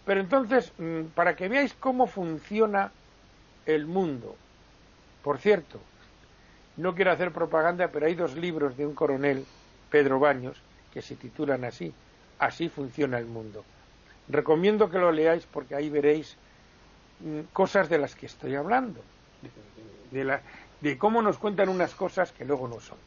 Pero 0.04 0.20
entonces, 0.20 0.72
mm, 0.78 1.08
para 1.14 1.34
que 1.34 1.48
veáis 1.48 1.74
cómo 1.74 2.06
funciona 2.06 2.92
el 3.66 3.86
mundo, 3.86 4.36
por 5.22 5.38
cierto, 5.38 5.80
no 6.78 6.94
quiero 6.94 7.12
hacer 7.12 7.32
propaganda, 7.32 7.88
pero 7.88 8.06
hay 8.06 8.14
dos 8.14 8.34
libros 8.34 8.76
de 8.76 8.86
un 8.86 8.94
coronel, 8.94 9.44
Pedro 9.90 10.18
Baños, 10.18 10.56
que 10.92 11.02
se 11.02 11.16
titulan 11.16 11.64
así, 11.64 11.92
Así 12.38 12.68
funciona 12.68 13.18
el 13.18 13.26
mundo. 13.26 13.64
Recomiendo 14.28 14.90
que 14.90 14.98
lo 14.98 15.10
leáis 15.10 15.44
porque 15.46 15.74
ahí 15.74 15.90
veréis 15.90 16.36
mm, 17.20 17.52
cosas 17.52 17.88
de 17.88 17.98
las 17.98 18.14
que 18.14 18.26
estoy 18.26 18.54
hablando. 18.54 19.00
De 20.10 20.24
la, 20.24 20.40
de 20.80 20.96
cómo 20.96 21.20
nos 21.20 21.38
cuentan 21.38 21.68
unas 21.68 21.94
cosas 21.94 22.32
que 22.32 22.44
luego 22.44 22.68
no 22.68 22.80
son. 22.80 22.98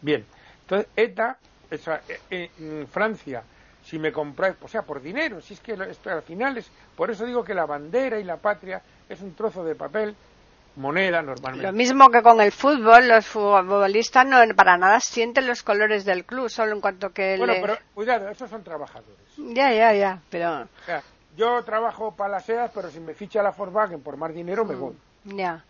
Bien, 0.00 0.24
entonces 0.62 0.88
ETA, 0.96 1.38
esa, 1.70 2.00
eh, 2.08 2.20
eh, 2.30 2.50
en 2.58 2.88
Francia, 2.88 3.42
si 3.84 3.98
me 3.98 4.10
compráis, 4.10 4.56
o 4.62 4.68
sea, 4.68 4.82
por 4.82 5.02
dinero, 5.02 5.40
si 5.40 5.54
es 5.54 5.60
que 5.60 5.72
esto 5.88 6.10
al 6.10 6.22
final 6.22 6.56
es, 6.56 6.70
por 6.96 7.10
eso 7.10 7.26
digo 7.26 7.44
que 7.44 7.54
la 7.54 7.66
bandera 7.66 8.18
y 8.18 8.24
la 8.24 8.38
patria 8.38 8.82
es 9.08 9.20
un 9.20 9.34
trozo 9.34 9.64
de 9.64 9.74
papel, 9.74 10.14
moneda 10.76 11.22
normalmente. 11.22 11.66
Lo 11.66 11.72
mismo 11.72 12.10
que 12.10 12.22
con 12.22 12.40
el 12.40 12.52
fútbol, 12.52 13.08
los 13.08 13.26
futbolistas 13.26 14.26
no 14.26 14.38
para 14.54 14.76
nada 14.76 15.00
sienten 15.00 15.46
los 15.46 15.62
colores 15.62 16.04
del 16.04 16.24
club, 16.24 16.48
solo 16.48 16.72
en 16.72 16.80
cuanto 16.80 17.10
que... 17.10 17.36
Bueno, 17.38 17.54
pero 17.60 17.78
cuidado, 17.94 18.28
esos 18.28 18.48
son 18.48 18.62
trabajadores. 18.62 19.18
Ya, 19.36 19.72
ya, 19.72 19.92
ya, 19.92 20.20
pero... 20.30 20.62
O 20.62 20.84
sea, 20.86 21.02
yo 21.36 21.62
trabajo 21.64 22.14
para 22.14 22.32
las 22.32 22.44
SEAS, 22.44 22.70
pero 22.74 22.90
si 22.90 23.00
me 23.00 23.14
ficha 23.14 23.42
la 23.42 23.50
Volkswagen 23.50 24.02
por 24.02 24.16
más 24.16 24.34
dinero, 24.34 24.64
me 24.64 24.74
mm, 24.74 24.80
voy. 24.80 24.96
Ya. 25.24 25.64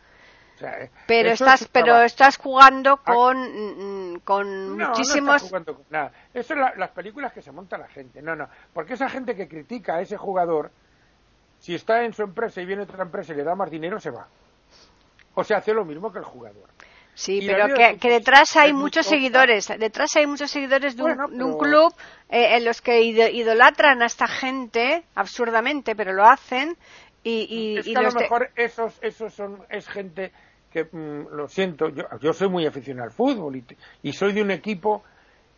Eh, 0.61 0.91
pero 1.09 1.31
estás 1.31 1.67
pero 1.73 2.03
estás 2.03 2.37
jugando 2.37 2.93
ah. 2.93 3.03
con, 3.05 4.13
mm, 4.13 4.21
con 4.21 4.79
muchísimos 4.79 5.51
no 5.51 5.65
nada 5.91 6.13
eso 6.33 6.55
es 6.55 6.61
las 6.77 6.91
películas 6.91 7.33
que 7.33 7.43
se 7.43 7.51
monta 7.51 7.77
la 7.77 7.89
gente 7.89 8.23
no 8.23 8.37
no 8.37 8.49
porque 8.73 8.95
esa 8.95 9.09
gente 9.09 9.35
que 9.35 9.49
critica 9.49 9.97
a 9.97 10.03
ese 10.03 10.17
jugador 10.17 10.71
si 11.59 11.75
está 11.75 12.05
en 12.05 12.13
su 12.13 12.23
empresa 12.23 12.61
y 12.61 12.67
viene 12.67 12.83
otra 12.83 13.03
empresa 13.03 13.33
y 13.33 13.37
le 13.37 13.45
da 13.45 13.57
más 13.57 13.73
dinero 13.73 13.99
se 13.99 14.11
va 14.11 14.29
o 15.35 15.45
sea 15.45 15.59
hace 15.59 15.73
lo 15.73 15.85
mismo 15.85 16.13
que 16.13 16.19
el 16.19 16.25
jugador 16.25 16.69
Sí, 17.15 17.41
pero 17.47 17.75
que, 17.75 18.09
detrás 18.09 18.57
hay 18.57 18.73
muchos 18.73 19.07
seguidores, 19.07 19.69
detrás 19.79 20.17
hay 20.17 20.27
muchos 20.27 20.51
seguidores 20.51 20.97
de 20.97 21.03
un, 21.03 21.59
club 21.59 21.93
eh, 22.31 22.57
en 22.57 22.65
los 22.65 22.81
que 22.81 23.03
idolatran 23.03 24.01
a 24.01 24.07
esta 24.07 24.27
gente 24.27 25.05
absurdamente, 25.15 25.95
pero 25.95 26.15
lo 26.15 26.25
hacen 26.25 26.75
y, 27.23 27.79
y, 27.85 27.95
a 27.95 28.03
lo 28.03 28.13
mejor 28.13 28.51
esos, 28.57 28.99
esos 29.03 29.33
son, 29.35 29.63
es 29.69 29.87
gente 29.89 30.33
que, 30.73 30.85
mm, 30.85 31.29
lo 31.33 31.49
siento, 31.49 31.89
yo, 31.91 32.05
yo 32.21 32.33
soy 32.33 32.49
muy 32.49 32.67
aficionado 32.67 33.09
al 33.09 33.13
fútbol 33.13 33.57
y, 33.57 33.65
y 34.03 34.13
soy 34.13 34.33
de 34.33 34.43
un 34.43 34.51
equipo... 34.51 35.05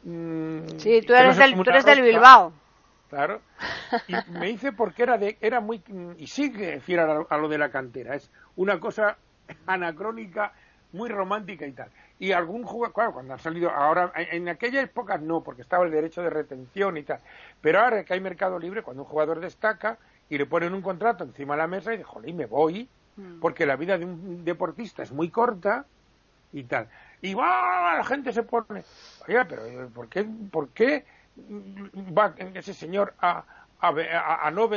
Mm, 0.03 0.77
sí, 0.77 1.01
tú 1.07 1.15
eres, 1.15 1.39
del, 1.39 1.55
tú 1.55 1.71
eres 1.71 1.85
del 1.85 2.03
Bilbao. 2.03 2.53
Claro. 3.09 3.41
Y 4.09 4.31
me 4.33 4.51
hice 4.51 4.73
porque 4.73 5.05
era, 5.05 5.17
de, 5.17 5.39
era 5.41 5.61
muy... 5.61 5.83
Y 6.19 6.27
sigue 6.27 6.81
fiel 6.81 6.99
a, 6.99 7.39
lo 7.39 7.49
de 7.49 7.59
la 7.59 7.71
cantera. 7.71 8.17
Es 8.17 8.31
una 8.57 8.81
cosa 8.81 9.17
anacrónica, 9.67 10.53
muy 10.93 11.09
romántica 11.09 11.67
y 11.67 11.73
tal. 11.73 11.91
Y 12.19 12.33
algún 12.33 12.63
jugador, 12.65 12.95
claro, 12.95 13.13
cuando 13.15 13.35
han 13.35 13.41
salido, 13.41 13.71
ahora, 13.71 14.13
en 14.15 14.49
aquellas 14.49 14.85
épocas 14.85 15.21
no, 15.21 15.43
porque 15.43 15.63
estaba 15.63 15.85
el 15.85 15.91
derecho 15.91 16.23
de 16.23 16.31
retención 16.31 16.97
y 16.97 17.03
tal. 17.03 17.19
Pero 17.61 17.81
ahora 17.81 18.05
que 18.05 18.15
hay 18.15 18.21
mercado 18.21 18.59
libre, 18.59 18.83
cuando 18.83 19.03
un 19.03 19.09
jugador 19.09 19.41
destaca 19.41 19.99
y 20.29 20.39
le 20.39 20.47
ponen 20.47 20.75
un 20.75 20.83
contrato 20.83 21.25
encima 21.25 21.55
de 21.55 21.59
la 21.59 21.67
mesa 21.67 21.93
y 21.93 21.99
dice, 21.99 22.09
joder, 22.09 22.33
me 22.33 22.47
voy, 22.47 22.89
Mm. 23.17 23.41
porque 23.41 23.67
la 23.67 23.77
vida 23.77 23.97
de 23.97 24.05
un 24.05 24.45
deportista 24.45 25.03
es 25.03 25.13
muy 25.13 25.31
corta 25.31 25.87
y 26.53 26.65
tal. 26.65 26.89
Y 27.23 27.35
va, 27.35 27.97
la 27.97 28.05
gente 28.05 28.33
se 28.33 28.43
pone, 28.43 28.85
oye, 29.29 29.45
pero 29.45 29.65
eh, 29.67 29.89
¿por 29.95 30.09
qué, 30.09 30.27
por 30.51 30.69
qué 30.71 31.05
va 32.17 32.35
ese 32.55 32.75
señor 32.75 33.15
a, 33.21 33.45
a, 33.81 34.47
a, 34.47 34.51
no 34.51 34.69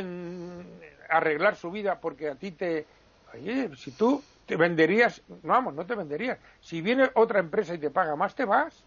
arreglar 1.09 1.55
su 1.55 1.71
vida 1.71 1.99
porque 1.99 2.29
a 2.29 2.35
ti 2.35 2.51
te, 2.51 2.85
oye, 3.33 3.75
si 3.75 3.91
tú 3.91 4.21
te 4.47 4.55
venderías, 4.55 5.21
no, 5.27 5.53
vamos, 5.53 5.75
no 5.75 5.85
te 5.85 5.93
venderías. 5.93 6.39
Si 6.61 6.81
viene 6.81 7.11
otra 7.13 7.39
empresa 7.39 7.75
y 7.75 7.77
te 7.77 7.91
paga 7.91 8.15
más, 8.15 8.33
te 8.33 8.45
vas. 8.45 8.83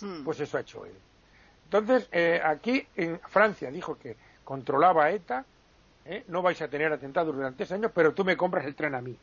Hmm. 0.00 0.24
Pues 0.24 0.38
eso 0.40 0.56
ha 0.56 0.60
hecho 0.60 0.86
él. 0.86 0.94
Entonces, 1.64 2.08
eh, 2.12 2.40
aquí 2.42 2.86
en 2.96 3.20
Francia 3.20 3.70
dijo 3.70 3.98
que 3.98 4.16
controlaba 4.44 5.10
ETA 5.10 5.44
¿eh? 6.04 6.24
no 6.28 6.40
vais 6.42 6.60
a 6.62 6.68
tener 6.68 6.92
atentados 6.92 7.34
durante 7.34 7.64
ese 7.64 7.74
años, 7.74 7.90
pero 7.94 8.14
tú 8.14 8.24
me 8.24 8.36
compras 8.36 8.64
el 8.64 8.74
tren 8.74 8.94
a 8.94 9.00
mí. 9.00 9.16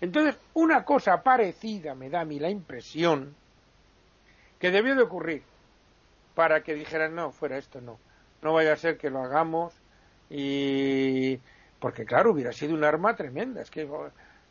Entonces, 0.00 0.36
una 0.54 0.84
cosa 0.84 1.22
parecida 1.22 1.94
me 1.94 2.10
da 2.10 2.20
a 2.20 2.24
mí 2.24 2.38
la 2.38 2.50
impresión 2.50 3.34
que 4.58 4.70
debió 4.70 4.94
de 4.96 5.02
ocurrir 5.02 5.42
para 6.34 6.62
que 6.62 6.74
dijeran, 6.74 7.14
no, 7.14 7.32
fuera 7.32 7.56
esto, 7.56 7.80
no. 7.80 7.98
No 8.42 8.52
vaya 8.52 8.72
a 8.72 8.76
ser 8.76 8.98
que 8.98 9.10
lo 9.10 9.22
hagamos 9.22 9.74
y... 10.30 11.40
Porque 11.80 12.04
claro, 12.04 12.32
hubiera 12.32 12.52
sido 12.52 12.74
un 12.74 12.84
arma 12.84 13.14
tremenda. 13.14 13.60
Es 13.60 13.70
que 13.70 13.88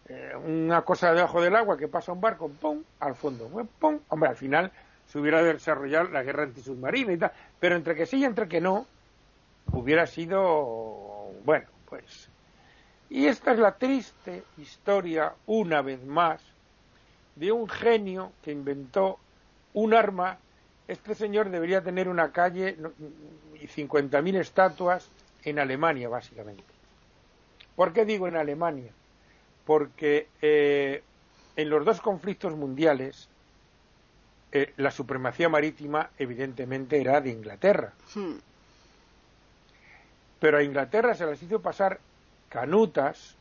eh, 0.09 0.31
una 0.35 0.81
cosa 0.83 1.13
debajo 1.13 1.41
del 1.41 1.55
agua 1.55 1.77
que 1.77 1.87
pasa 1.87 2.13
un 2.13 2.21
barco, 2.21 2.49
¡pum!, 2.49 2.83
al 2.99 3.15
fondo, 3.15 3.49
¡pum! 3.79 3.99
Hombre, 4.09 4.29
al 4.29 4.35
final 4.35 4.71
se 5.07 5.19
hubiera 5.19 5.43
desarrollado 5.43 6.09
la 6.09 6.23
guerra 6.23 6.43
antisubmarina 6.43 7.13
y 7.13 7.17
tal. 7.17 7.31
Pero 7.59 7.75
entre 7.75 7.95
que 7.95 8.05
sí 8.05 8.17
y 8.17 8.25
entre 8.25 8.47
que 8.47 8.61
no, 8.61 8.85
hubiera 9.71 10.07
sido, 10.07 11.31
bueno, 11.43 11.67
pues... 11.89 12.29
Y 13.09 13.27
esta 13.27 13.53
es 13.53 13.59
la 13.59 13.71
triste 13.77 14.43
historia, 14.57 15.33
una 15.45 15.81
vez 15.81 16.03
más, 16.03 16.41
de 17.35 17.53
un 17.53 17.69
genio 17.69 18.33
que 18.43 18.51
inventó 18.51 19.17
un 19.73 19.93
arma. 19.93 20.37
Este 20.89 21.15
señor 21.15 21.49
debería 21.49 21.81
tener 21.81 22.09
una 22.09 22.33
calle 22.33 22.77
y 23.61 23.67
50.000 23.67 24.39
estatuas 24.39 25.09
en 25.43 25.59
Alemania, 25.59 26.09
básicamente. 26.09 26.76
¿Por 27.77 27.93
qué 27.93 28.03
digo 28.03 28.27
en 28.27 28.35
Alemania? 28.35 28.91
Porque 29.65 30.27
eh, 30.41 31.01
en 31.55 31.69
los 31.69 31.85
dos 31.85 32.01
conflictos 32.01 32.57
mundiales 32.57 33.29
eh, 34.51 34.73
la 34.75 34.91
supremacía 34.91 35.47
marítima 35.47 36.09
evidentemente 36.17 36.99
era 36.99 37.21
de 37.21 37.29
Inglaterra. 37.29 37.93
Hmm 38.13 38.35
pero 40.39 40.57
a 40.57 40.63
Inglaterra 40.63 41.13
se 41.15 41.25
las 41.25 41.41
hizo 41.41 41.59
pasar 41.61 41.99
canutas 42.49 43.35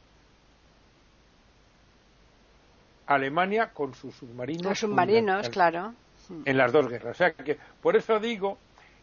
Alemania 3.06 3.70
con 3.72 3.94
sus 3.94 4.14
submarinos. 4.16 4.64
Los 4.64 4.78
submarinos, 4.80 5.48
claro. 5.50 5.94
En 6.44 6.56
las 6.56 6.72
dos 6.72 6.88
guerras. 6.88 7.12
O 7.12 7.18
sea 7.18 7.32
que 7.32 7.56
por 7.80 7.96
eso 7.96 8.18
digo 8.18 8.58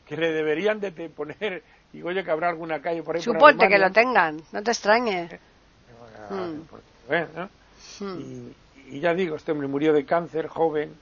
que 0.05 0.17
le 0.17 0.31
deberían 0.33 0.81
de 0.81 0.91
poner, 1.09 1.63
y 1.93 2.01
oye 2.01 2.23
que 2.23 2.31
habrá 2.31 2.49
alguna 2.49 2.81
calle 2.81 3.03
por 3.03 3.15
ahí. 3.15 3.21
Suponte 3.21 3.67
que 3.67 3.77
lo 3.77 3.91
tengan, 3.91 4.41
no 4.51 4.63
te 4.63 4.71
extrañe. 4.71 5.39
Hmm. 6.29 6.61
Hmm. 7.99 8.51
y, 8.87 8.99
ya 8.99 9.13
digo, 9.13 9.35
este 9.35 9.51
hombre 9.51 9.67
murió 9.67 9.93
de 9.93 10.03
cáncer, 10.05 10.47
joven. 10.47 10.95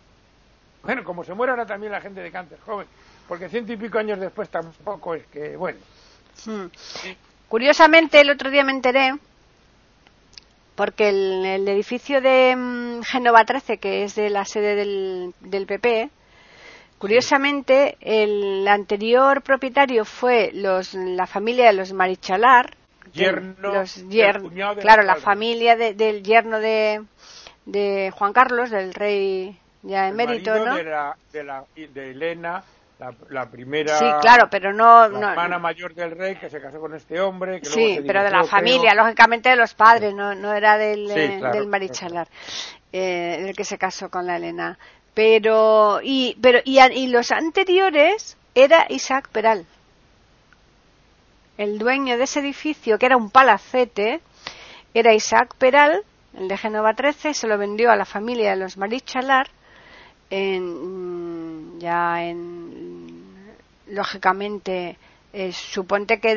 Bueno, 0.84 1.04
como 1.04 1.23
se 1.23 1.34
muere 1.34 1.51
ahora 1.51 1.65
también 1.65 1.91
la 1.93 2.01
gente 2.01 2.21
de 2.21 2.32
cáncer, 2.32 2.60
joven. 2.65 2.88
Porque 3.27 3.47
ciento 3.47 3.71
y 3.71 3.77
pico 3.77 3.99
años 3.99 4.19
después 4.19 4.49
tampoco 4.49 5.15
es 5.15 5.25
que, 5.27 5.56
bueno. 5.56 5.80
Hmm. 6.45 6.65
Curiosamente, 7.47 8.19
el 8.19 8.30
otro 8.30 8.49
día 8.49 8.63
me 8.63 8.71
enteré, 8.71 9.13
porque 10.75 11.10
el, 11.10 11.45
el 11.45 11.67
edificio 11.67 12.19
de 12.19 12.56
mm, 12.58 13.04
Genova 13.04 13.45
13, 13.45 13.77
que 13.77 14.04
es 14.04 14.15
de 14.15 14.30
la 14.30 14.43
sede 14.43 14.75
del, 14.75 15.34
del 15.39 15.65
PP, 15.65 16.10
curiosamente, 17.01 17.97
el 17.99 18.67
anterior 18.67 19.41
propietario 19.41 20.05
fue 20.05 20.51
los, 20.53 20.93
la 20.93 21.25
familia 21.25 21.65
de 21.65 21.73
los 21.73 21.93
Marichalar, 21.93 22.75
los 23.59 24.05
claro, 24.79 25.01
la 25.01 25.15
familia 25.15 25.75
del 25.75 26.21
yerno 26.21 26.59
de, 26.59 27.03
de 27.65 28.13
Juan 28.15 28.33
Carlos, 28.33 28.69
del 28.69 28.93
rey 28.93 29.57
ya 29.81 30.09
emérito, 30.09 30.53
¿no? 30.63 30.75
De, 30.75 30.83
la, 30.83 31.17
de, 31.33 31.43
la, 31.43 31.65
de 31.75 32.11
Elena 32.11 32.63
la, 33.29 33.49
primera. 33.49 33.97
Sí, 33.97 34.05
claro, 34.21 34.47
pero 34.51 34.71
no. 34.71 35.07
La 35.07 35.31
hermana 35.31 35.57
mayor 35.57 35.95
del 35.95 36.11
rey 36.11 36.35
que 36.35 36.51
se 36.51 36.61
casó 36.61 36.79
con 36.79 36.93
este 36.93 37.19
hombre. 37.19 37.59
Que 37.59 37.65
sí, 37.65 37.99
pero 38.05 38.23
de 38.23 38.29
la 38.29 38.43
familia, 38.43 38.93
lógicamente 38.93 39.49
de 39.49 39.55
los 39.55 39.73
padres, 39.73 40.13
no, 40.13 40.35
no 40.35 40.53
era 40.53 40.77
del, 40.77 41.09
eh, 41.09 41.41
del 41.51 41.65
marichalar, 41.65 42.27
eh, 42.93 43.47
el 43.47 43.55
que 43.55 43.63
se 43.63 43.79
casó 43.79 44.11
con 44.11 44.27
la 44.27 44.37
Elena. 44.37 44.77
Pero, 45.13 46.00
y, 46.02 46.38
pero, 46.41 46.60
y, 46.63 47.08
los 47.08 47.32
anteriores 47.32 48.38
era 48.56 48.86
Isaac 48.89 49.30
Peral. 49.30 49.65
El 51.58 51.78
dueño 51.78 52.17
de 52.17 52.24
ese 52.24 52.39
edificio, 52.39 52.97
que 52.97 53.06
era 53.08 53.17
un 53.17 53.30
palacete, 53.30 54.21
era 54.93 55.13
Isaac 55.13 55.56
Peral, 55.58 56.04
el 56.38 56.47
de 56.47 56.58
Genova 56.58 56.93
13, 56.93 57.34
se 57.34 57.47
lo 57.47 57.58
vendió 57.58 57.91
a 57.91 57.95
la 57.95 58.06
familia 58.06 58.52
de 58.52 58.58
los 58.58 58.78
Marichalar 58.78 59.50
en, 60.30 61.80
ya 61.80 62.24
en 62.24 63.12
lógicamente 63.88 64.97
eh, 65.34 65.52
suponte 65.52 66.19
que 66.19 66.36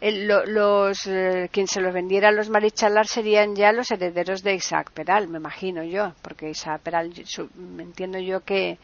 da 0.00 0.44
los 0.46 1.06
eh, 1.06 1.48
quien 1.52 1.66
se 1.66 1.80
los 1.80 1.92
vendiera 1.92 2.28
a 2.28 2.32
los 2.32 2.48
marichalar 2.48 3.06
serían 3.06 3.54
ya 3.54 3.72
los 3.72 3.90
herederos 3.90 4.42
de 4.42 4.54
Isaac 4.54 4.90
Peral, 4.92 5.28
me 5.28 5.38
imagino 5.38 5.84
yo, 5.84 6.12
porque 6.22 6.50
Isaac 6.50 6.80
Peral 6.82 7.12
me 7.54 7.82
entiendo 7.82 8.18
yo 8.18 8.40
que 8.40 8.78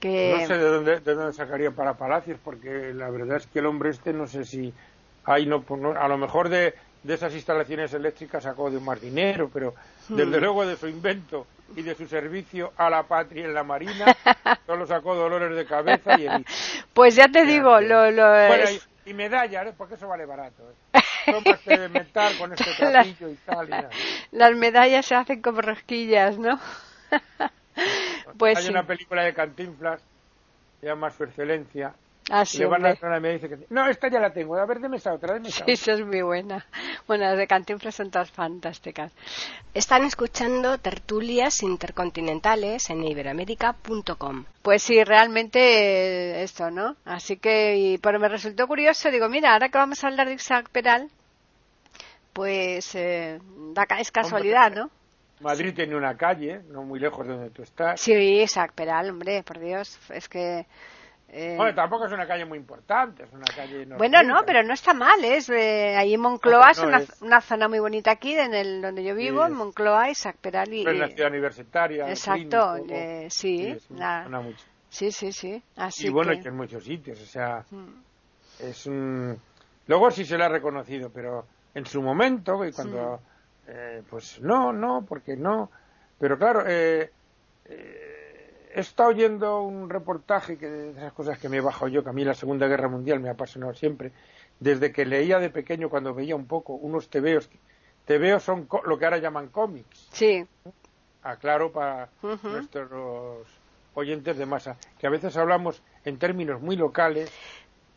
que 0.00 0.34
no 0.40 0.46
sé 0.46 0.54
de 0.56 0.68
dónde, 0.68 1.00
de 1.00 1.14
dónde 1.14 1.32
sacaría 1.32 1.70
para 1.70 1.94
Palacios, 1.94 2.40
porque 2.42 2.92
la 2.94 3.10
verdad 3.10 3.36
es 3.36 3.46
que 3.46 3.58
el 3.58 3.66
hombre 3.66 3.90
este 3.90 4.12
no 4.12 4.26
sé 4.26 4.44
si 4.44 4.72
hay 5.24 5.46
no, 5.46 5.62
pues 5.62 5.80
a 5.96 6.08
lo 6.08 6.16
mejor 6.16 6.48
de, 6.48 6.74
de 7.02 7.14
esas 7.14 7.34
instalaciones 7.34 7.92
eléctricas 7.92 8.42
sacó 8.42 8.70
de 8.70 8.78
un 8.78 8.84
más 8.84 9.00
dinero, 9.00 9.50
pero 9.52 9.74
hmm. 10.08 10.16
desde 10.16 10.40
luego 10.40 10.66
de 10.66 10.76
su 10.76 10.88
invento 10.88 11.46
y 11.76 11.82
de 11.82 11.94
su 11.94 12.06
servicio 12.06 12.72
a 12.76 12.90
la 12.90 13.04
patria 13.04 13.44
en 13.44 13.54
la 13.54 13.62
marina 13.62 14.06
solo 14.66 14.86
sacó 14.86 15.14
dolores 15.14 15.54
de 15.54 15.64
cabeza 15.66 16.18
y 16.18 16.26
Pues 16.92 17.14
ya 17.14 17.28
te 17.28 17.44
digo, 17.44 17.80
lo, 17.80 18.10
lo 18.10 18.24
Y 19.06 19.14
medallas, 19.14 19.66
¿eh? 19.66 19.74
porque 19.76 19.94
eso 19.94 20.08
vale 20.08 20.26
barato. 20.26 20.62
¿eh? 20.92 21.00
de 21.66 21.88
metal 21.88 22.32
con 22.38 22.52
este 22.52 22.72
trapillo 22.76 23.28
y 23.28 23.34
tal. 23.46 23.88
Las 24.32 24.56
medallas 24.56 25.06
se 25.06 25.14
hacen 25.14 25.40
como 25.40 25.60
rosquillas, 25.60 26.38
¿no? 26.38 26.58
pues 28.38 28.58
Hay 28.58 28.68
una 28.68 28.86
película 28.86 29.22
de 29.22 29.34
Cantinflas, 29.34 30.02
se 30.80 30.86
llama 30.86 31.10
Su 31.10 31.24
Excelencia, 31.24 31.94
Ah, 32.32 32.44
sí, 32.44 32.64
me 32.64 33.32
dice 33.32 33.48
que 33.48 33.58
no, 33.70 33.88
esta 33.88 34.08
ya 34.08 34.20
la 34.20 34.32
tengo, 34.32 34.56
a 34.56 34.64
ver, 34.64 34.78
deme 34.78 34.98
esa 34.98 35.12
otra, 35.12 35.34
deme 35.34 35.48
esa 35.48 35.64
Sí, 35.64 35.72
esa 35.72 35.92
es 35.94 36.06
muy 36.06 36.22
buena. 36.22 36.64
Bueno, 37.08 37.24
las 37.24 37.36
de 37.36 37.48
Cantinflas 37.48 37.96
son 37.96 38.12
todas 38.12 38.30
fantásticas. 38.30 39.12
Están 39.74 40.04
escuchando 40.04 40.78
tertulias 40.78 41.60
intercontinentales 41.64 42.88
en 42.88 43.02
iberoamérica.com. 43.02 44.44
Pues 44.62 44.84
sí, 44.84 45.02
realmente 45.02 45.58
eh, 45.58 46.42
esto, 46.44 46.70
¿no? 46.70 46.94
Así 47.04 47.36
que, 47.36 47.98
pero 48.00 48.20
me 48.20 48.28
resultó 48.28 48.68
curioso, 48.68 49.10
digo, 49.10 49.28
mira, 49.28 49.52
ahora 49.52 49.68
que 49.68 49.78
vamos 49.78 50.04
a 50.04 50.06
hablar 50.06 50.28
de 50.28 50.34
Isaac 50.34 50.68
Peral, 50.70 51.10
pues 52.32 52.94
eh, 52.94 53.40
es 53.98 54.12
casualidad, 54.12 54.70
¿no? 54.72 54.88
Madrid 55.40 55.74
tiene 55.74 55.96
una 55.96 56.16
calle, 56.16 56.60
no 56.68 56.84
muy 56.84 57.00
lejos 57.00 57.26
de 57.26 57.32
donde 57.32 57.50
tú 57.50 57.62
estás. 57.62 58.00
Sí, 58.00 58.12
Isaac 58.12 58.72
Peral, 58.74 59.10
hombre, 59.10 59.42
por 59.42 59.58
Dios, 59.58 59.98
es 60.10 60.28
que 60.28 60.66
eh, 61.32 61.54
bueno, 61.56 61.72
tampoco 61.74 62.06
es 62.06 62.12
una 62.12 62.26
calle 62.26 62.44
muy 62.44 62.58
importante, 62.58 63.22
es 63.22 63.32
una 63.32 63.44
calle... 63.44 63.86
Bueno, 63.96 64.20
no, 64.24 64.42
pero 64.44 64.64
no 64.64 64.74
está 64.74 64.94
mal, 64.94 65.24
es 65.24 65.48
eh, 65.48 65.94
ahí 65.96 66.14
en 66.14 66.20
Moncloa, 66.20 66.72
es, 66.72 66.80
una, 67.20 67.40
zona 67.40 67.68
muy 67.68 67.78
bonita 67.78 68.10
aquí, 68.10 68.36
en 68.36 68.52
el 68.52 68.82
donde 68.82 69.04
yo 69.04 69.14
vivo, 69.14 69.46
en 69.46 69.52
Moncloa, 69.52 70.10
Isaac 70.10 70.38
Peral 70.40 70.74
y... 70.74 70.80
Es 70.84 70.96
la 70.96 71.06
ciudad 71.06 71.30
universitaria. 71.30 72.08
Exacto, 72.10 72.76
eh, 72.88 73.28
sí, 73.30 73.76
sí, 74.88 75.12
sí, 75.12 75.32
sí, 75.32 75.62
Así 75.76 76.08
y 76.08 76.10
bueno, 76.10 76.32
que... 76.32 76.48
en 76.48 76.56
muchos 76.56 76.82
sitios, 76.82 77.20
o 77.20 77.26
sea, 77.26 77.64
mm. 77.70 78.64
es 78.64 78.86
un... 78.86 79.38
Luego 79.86 80.10
sí 80.10 80.24
se 80.24 80.36
le 80.36 80.44
ha 80.44 80.48
reconocido, 80.48 81.10
pero 81.14 81.46
en 81.74 81.86
su 81.86 82.02
momento, 82.02 82.64
y 82.64 82.72
cuando... 82.72 83.20
Eh, 83.68 84.02
pues 84.10 84.40
no, 84.40 84.72
no, 84.72 85.06
porque 85.08 85.36
no... 85.36 85.70
Pero 86.18 86.36
claro, 86.36 86.64
eh, 86.66 87.12
he 88.74 88.80
estado 88.80 89.10
oyendo 89.10 89.62
un 89.62 89.90
reportaje 89.90 90.56
que 90.56 90.66
de 90.66 90.90
esas 90.90 91.12
cosas 91.12 91.38
que 91.38 91.48
me 91.48 91.58
he 91.58 91.60
bajado 91.60 91.88
yo, 91.88 92.04
que 92.04 92.10
a 92.10 92.12
mí 92.12 92.24
la 92.24 92.34
Segunda 92.34 92.66
Guerra 92.68 92.88
Mundial 92.88 93.20
me 93.20 93.28
ha 93.28 93.32
apasionado 93.32 93.74
siempre, 93.74 94.12
desde 94.58 94.92
que 94.92 95.04
leía 95.04 95.38
de 95.38 95.50
pequeño 95.50 95.88
cuando 95.88 96.14
veía 96.14 96.36
un 96.36 96.46
poco 96.46 96.74
unos 96.74 97.08
tebeos. 97.08 97.48
Tebeos 98.04 98.42
son 98.42 98.68
lo 98.84 98.98
que 98.98 99.04
ahora 99.04 99.18
llaman 99.18 99.48
cómics. 99.48 100.08
Sí. 100.12 100.46
Aclaro 101.22 101.72
para 101.72 102.08
nuestros 102.42 103.46
oyentes 103.94 104.36
de 104.36 104.46
masa, 104.46 104.76
que 104.98 105.06
a 105.06 105.10
veces 105.10 105.36
hablamos 105.36 105.82
en 106.04 106.18
términos 106.18 106.60
muy 106.60 106.76
locales. 106.76 107.30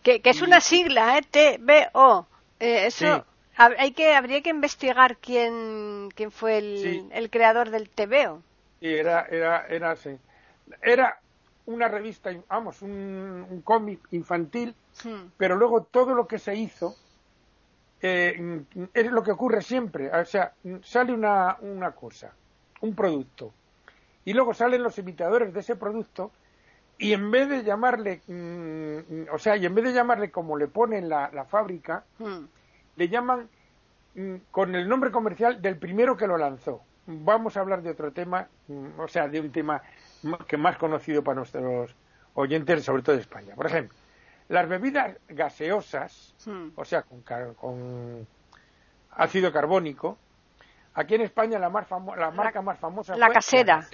Que, 0.02 0.22
es 0.24 0.42
una 0.42 0.60
sigla, 0.60 1.18
¿eh? 1.18 1.22
TBO. 1.22 2.28
Eh, 2.60 2.88
eso 2.88 3.26
hay 3.56 3.92
que, 3.92 4.14
habría 4.14 4.42
que 4.42 4.50
investigar 4.50 5.18
quién, 5.18 6.10
quién 6.16 6.32
fue 6.32 6.58
el, 6.58 7.10
el 7.14 7.30
creador 7.30 7.70
del 7.70 7.90
TVO. 7.90 8.42
Sí, 8.82 8.88
era, 8.88 9.28
era, 9.30 9.66
era, 9.68 9.96
sí 9.96 10.18
era 10.82 11.20
una 11.66 11.88
revista, 11.88 12.32
vamos, 12.50 12.82
un, 12.82 13.62
cómic 13.64 14.00
infantil, 14.12 14.76
pero 15.38 15.56
luego 15.56 15.84
todo 15.84 16.14
lo 16.14 16.28
que 16.28 16.40
se 16.40 16.56
hizo 16.56 16.96
eh, 18.02 18.64
es 18.94 19.12
lo 19.12 19.24
que 19.24 19.32
ocurre 19.32 19.62
siempre. 19.62 20.12
O 20.12 20.26
sea, 20.26 20.54
sale 20.84 21.14
una, 21.14 21.58
una 21.62 21.92
cosa, 21.92 22.34
un 22.82 22.94
producto, 22.96 23.54
y 24.26 24.34
luego 24.34 24.54
salen 24.54 24.84
los 24.84 24.98
imitadores 24.98 25.54
de 25.54 25.60
ese 25.60 25.76
producto 25.76 26.32
y 26.98 27.14
en 27.14 27.32
vez 27.32 27.50
de 27.50 27.64
llamarle, 27.64 28.22
mm, 28.28 29.34
o 29.34 29.38
sea, 29.38 29.58
y 29.58 29.66
en 29.66 29.76
vez 29.76 29.86
de 29.86 29.94
llamarle 29.94 30.32
como 30.32 30.58
le 30.58 30.68
pone 30.68 31.02
la, 31.02 31.30
la 31.34 31.46
fábrica, 31.46 32.04
le 32.96 33.10
llaman 33.10 33.50
mm, 34.16 34.36
con 34.52 34.76
el 34.76 34.88
nombre 34.88 35.12
comercial 35.12 35.62
del 35.62 35.78
primero 35.78 36.16
que 36.16 36.28
lo 36.28 36.38
lanzó. 36.38 36.82
Vamos 37.06 37.58
a 37.58 37.60
hablar 37.60 37.82
de 37.82 37.90
otro 37.90 38.14
tema, 38.14 38.48
mm, 38.68 39.00
o 39.00 39.08
sea, 39.08 39.28
de 39.28 39.42
un 39.42 39.52
tema 39.52 39.82
que 40.48 40.58
más 40.58 40.78
conocido 40.78 41.24
para 41.24 41.36
nuestros 41.36 41.96
oyentes, 42.34 42.84
sobre 42.84 43.04
todo 43.04 43.16
de 43.16 43.22
España. 43.22 43.56
Por 43.56 43.68
ejemplo, 43.68 43.98
las 44.50 44.68
bebidas 44.68 45.18
gaseosas, 45.30 46.34
hmm. 46.46 46.70
o 46.76 46.86
sea, 46.86 47.04
con, 47.04 48.28
ácido 49.12 49.52
carbónico, 49.52 50.18
aquí 50.96 51.16
en 51.16 51.22
España 51.22 51.60
la, 51.60 51.70
más 51.70 51.88
la 52.18 52.32
marca 52.32 52.62
más 52.62 52.80
famosa 52.80 53.16
la 53.16 53.30
casera. 53.30 53.88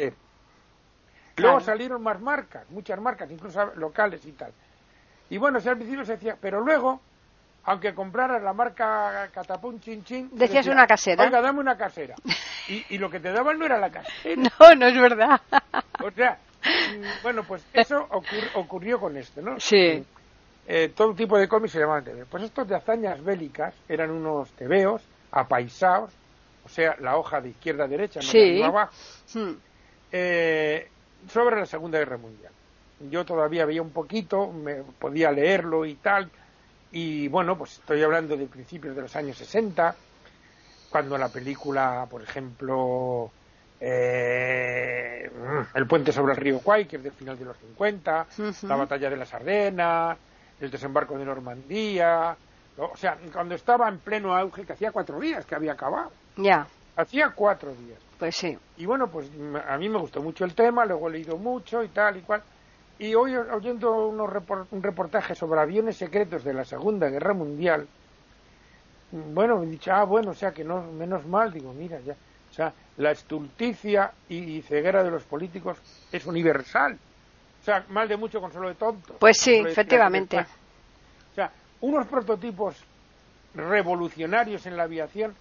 Luego 1.38 1.60
salieron 1.62 2.02
más 2.04 2.20
marcas, 2.20 2.70
muchas 2.70 3.00
marcas, 3.00 3.32
incluso 3.32 3.74
locales 3.76 4.26
y 4.26 4.34
tal. 4.34 4.52
Y 5.30 5.38
bueno, 5.38 5.60
al 5.64 5.78
principio 5.78 6.04
se 6.04 6.14
decía, 6.14 6.38
pero 6.40 6.60
luego, 6.60 7.00
aunque 7.64 7.94
compraras 7.94 8.42
la 8.42 8.52
marca 8.52 9.30
Catapum 9.34 9.80
Chin 9.80 10.04
Chin, 10.04 10.30
decías 10.34 10.68
una 10.68 10.86
casera. 10.88 11.24
Oiga, 11.24 11.40
dame 11.40 11.60
una 11.60 11.78
casera. 11.78 12.16
Y, 12.70 12.98
lo 12.98 13.10
que 13.10 13.20
te 13.20 13.32
daban 13.32 13.58
no 13.58 13.66
era 13.66 13.78
la 13.78 13.90
casera. 13.90 14.36
No, 14.60 14.76
no 14.76 14.88
es 14.88 14.96
verdad. 14.96 15.42
O 16.04 16.12
sea, 16.12 16.38
mm, 16.64 17.24
bueno, 17.24 17.44
pues 17.44 17.66
eso 17.74 18.08
ocurrió 18.54 19.00
con 19.00 19.18
esto, 19.18 19.42
¿no? 19.42 19.60
Sí. 19.60 20.06
Eh, 20.68 20.90
todo 20.96 21.16
tipo 21.16 21.38
de 21.38 21.48
cómics 21.48 21.74
se 21.74 21.80
llamaban 21.80 22.04
TV. 22.04 22.26
Pues 22.26 22.44
estos 22.44 22.68
de 22.68 22.76
hazañas 22.76 23.24
bélicas 23.24 23.74
eran 23.88 24.12
unos 24.12 24.52
tebeos 24.52 25.02
apaisados, 25.32 26.12
o 26.64 26.70
sea, 26.70 26.96
la 27.00 27.18
hoja 27.18 27.42
de 27.42 27.50
izquierda 27.50 27.86
a 27.86 27.88
derecha, 27.88 28.20
no 28.20 28.30
sí. 28.30 28.62
abajo, 28.62 28.94
hmm. 29.34 29.52
eh, 30.12 30.88
sobre 31.28 31.60
la 31.60 31.66
Segunda 31.66 31.98
Guerra 31.98 32.18
Mundial. 32.18 32.52
Yo 33.10 33.26
todavía 33.26 33.66
veía 33.66 33.82
un 33.82 33.92
poquito, 33.92 34.52
me 34.52 34.84
podía 35.00 35.32
leerlo 35.32 35.86
y 35.86 35.96
tal, 35.96 36.30
y 36.92 37.28
bueno, 37.30 37.58
pues 37.58 37.80
estoy 37.80 38.04
hablando 38.04 38.36
de 38.36 38.46
principios 38.46 38.96
de 38.96 39.02
los 39.04 39.16
años 39.16 39.38
60, 39.38 39.96
cuando 40.90 41.18
la 41.18 41.30
película, 41.30 42.08
por 42.10 42.22
ejemplo, 42.22 43.32
eh, 43.80 45.30
El 45.74 45.88
puente 45.88 46.12
sobre 46.12 46.34
el 46.34 46.38
río 46.38 46.60
Kwai, 46.60 46.86
que 46.86 46.98
es 46.98 47.04
del 47.04 47.14
final 47.14 47.38
de 47.38 47.46
los 47.46 47.58
50, 47.58 48.28
la 48.64 48.76
batalla 48.76 49.10
de 49.10 49.18
las 49.18 49.34
Ardenas, 49.34 50.18
el 50.60 50.70
desembarco 50.70 51.18
de 51.18 51.26
Normandía, 51.26 52.36
o 52.78 52.96
sea, 52.96 53.18
cuando 53.32 53.56
estaba 53.56 53.88
en 53.90 54.00
pleno 54.00 54.36
auge, 54.36 54.66
que 54.66 54.74
hacía 54.74 54.92
cuatro 54.92 55.20
días 55.20 55.46
que 55.46 55.56
había 55.56 55.74
acabado. 55.74 56.12
Ya. 56.38 56.68
Hacía 56.96 57.32
cuatro 57.36 57.74
días. 57.74 58.00
Pues 58.18 58.36
sí. 58.36 58.58
Y 58.78 58.86
bueno, 58.86 59.08
pues 59.08 59.30
a 59.68 59.78
mí 59.78 59.88
me 59.88 60.00
gustó 60.00 60.22
mucho 60.22 60.44
el 60.46 60.54
tema, 60.54 60.86
luego 60.86 61.08
he 61.08 61.14
leído 61.14 61.38
mucho 61.38 61.84
y 61.84 61.88
tal 61.90 62.18
y 62.18 62.22
cual. 62.22 62.42
Y 62.98 63.16
hoy, 63.16 63.36
oyendo 63.36 64.08
unos 64.08 64.30
un 64.72 64.84
reportaje 64.84 65.36
sobre 65.36 65.62
aviones 65.62 65.96
secretos 65.96 66.44
de 66.44 66.54
la 66.54 66.66
Segunda 66.66 67.10
Guerra 67.10 67.34
Mundial, 67.34 67.88
bueno, 69.12 69.58
me 69.58 69.66
he 69.66 69.70
dicho, 69.70 69.92
ah, 69.92 70.04
bueno, 70.04 70.32
o 70.32 70.36
sea 70.36 70.52
que 70.52 70.64
no, 70.64 70.82
menos 70.82 71.26
mal, 71.26 71.52
digo, 71.52 71.74
mira, 71.74 72.00
ya. 72.02 72.16
O 72.50 72.54
sea, 72.54 72.74
la 72.98 73.12
estulticia 73.12 74.12
y, 74.28 74.62
ceguera 74.62 75.04
de 75.04 75.12
los 75.12 75.24
políticos 75.24 75.78
es 76.12 76.26
universal. 76.26 76.98
O 77.62 77.64
sea, 77.64 77.86
mal 77.90 78.08
de 78.08 78.18
mucho 78.18 78.42
consuelo 78.42 78.70
de 78.70 78.76
tonto. 78.76 79.16
Pues 79.20 79.38
sí, 79.38 79.56
efectivamente. 79.56 80.38
O 80.40 81.36
sea, 81.36 81.52
unos 81.82 82.08
prototipos 82.08 82.84
revolucionarios 83.54 84.66
en 84.66 84.78
la 84.78 84.84
aviación, 84.84 85.36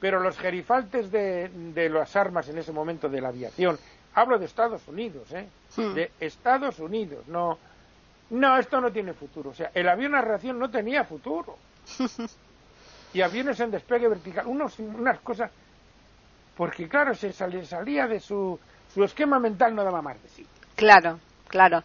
pero 0.00 0.20
los 0.20 0.38
gerifaltes 0.38 1.10
de, 1.10 1.48
de 1.48 1.88
las 1.90 2.16
armas 2.16 2.48
en 2.48 2.58
ese 2.58 2.72
momento 2.72 3.08
de 3.08 3.20
la 3.20 3.28
aviación, 3.28 3.78
hablo 4.14 4.38
de 4.38 4.46
Estados 4.46 4.86
Unidos, 4.88 5.30
¿eh? 5.32 5.48
Hmm. 5.76 5.94
De 5.94 6.12
Estados 6.20 6.78
Unidos, 6.78 7.26
no. 7.26 7.58
No, 8.30 8.58
esto 8.58 8.80
no 8.80 8.90
tiene 8.90 9.12
futuro. 9.12 9.50
O 9.50 9.54
sea, 9.54 9.70
el 9.74 9.88
avión 9.88 10.14
a 10.14 10.22
reacción 10.22 10.58
no 10.58 10.70
tenía 10.70 11.04
futuro. 11.04 11.58
y 13.14 13.22
aviones 13.22 13.58
en 13.60 13.70
despegue 13.70 14.08
vertical, 14.08 14.46
unos, 14.46 14.78
unas 14.80 15.20
cosas, 15.20 15.50
porque 16.56 16.88
claro, 16.88 17.14
se 17.14 17.32
salía 17.32 18.06
de 18.06 18.20
su, 18.20 18.58
su 18.92 19.04
esquema 19.04 19.38
mental 19.38 19.74
no 19.74 19.84
daba 19.84 20.02
más 20.02 20.20
de 20.22 20.28
sí. 20.28 20.46
Claro, 20.74 21.20
claro. 21.48 21.82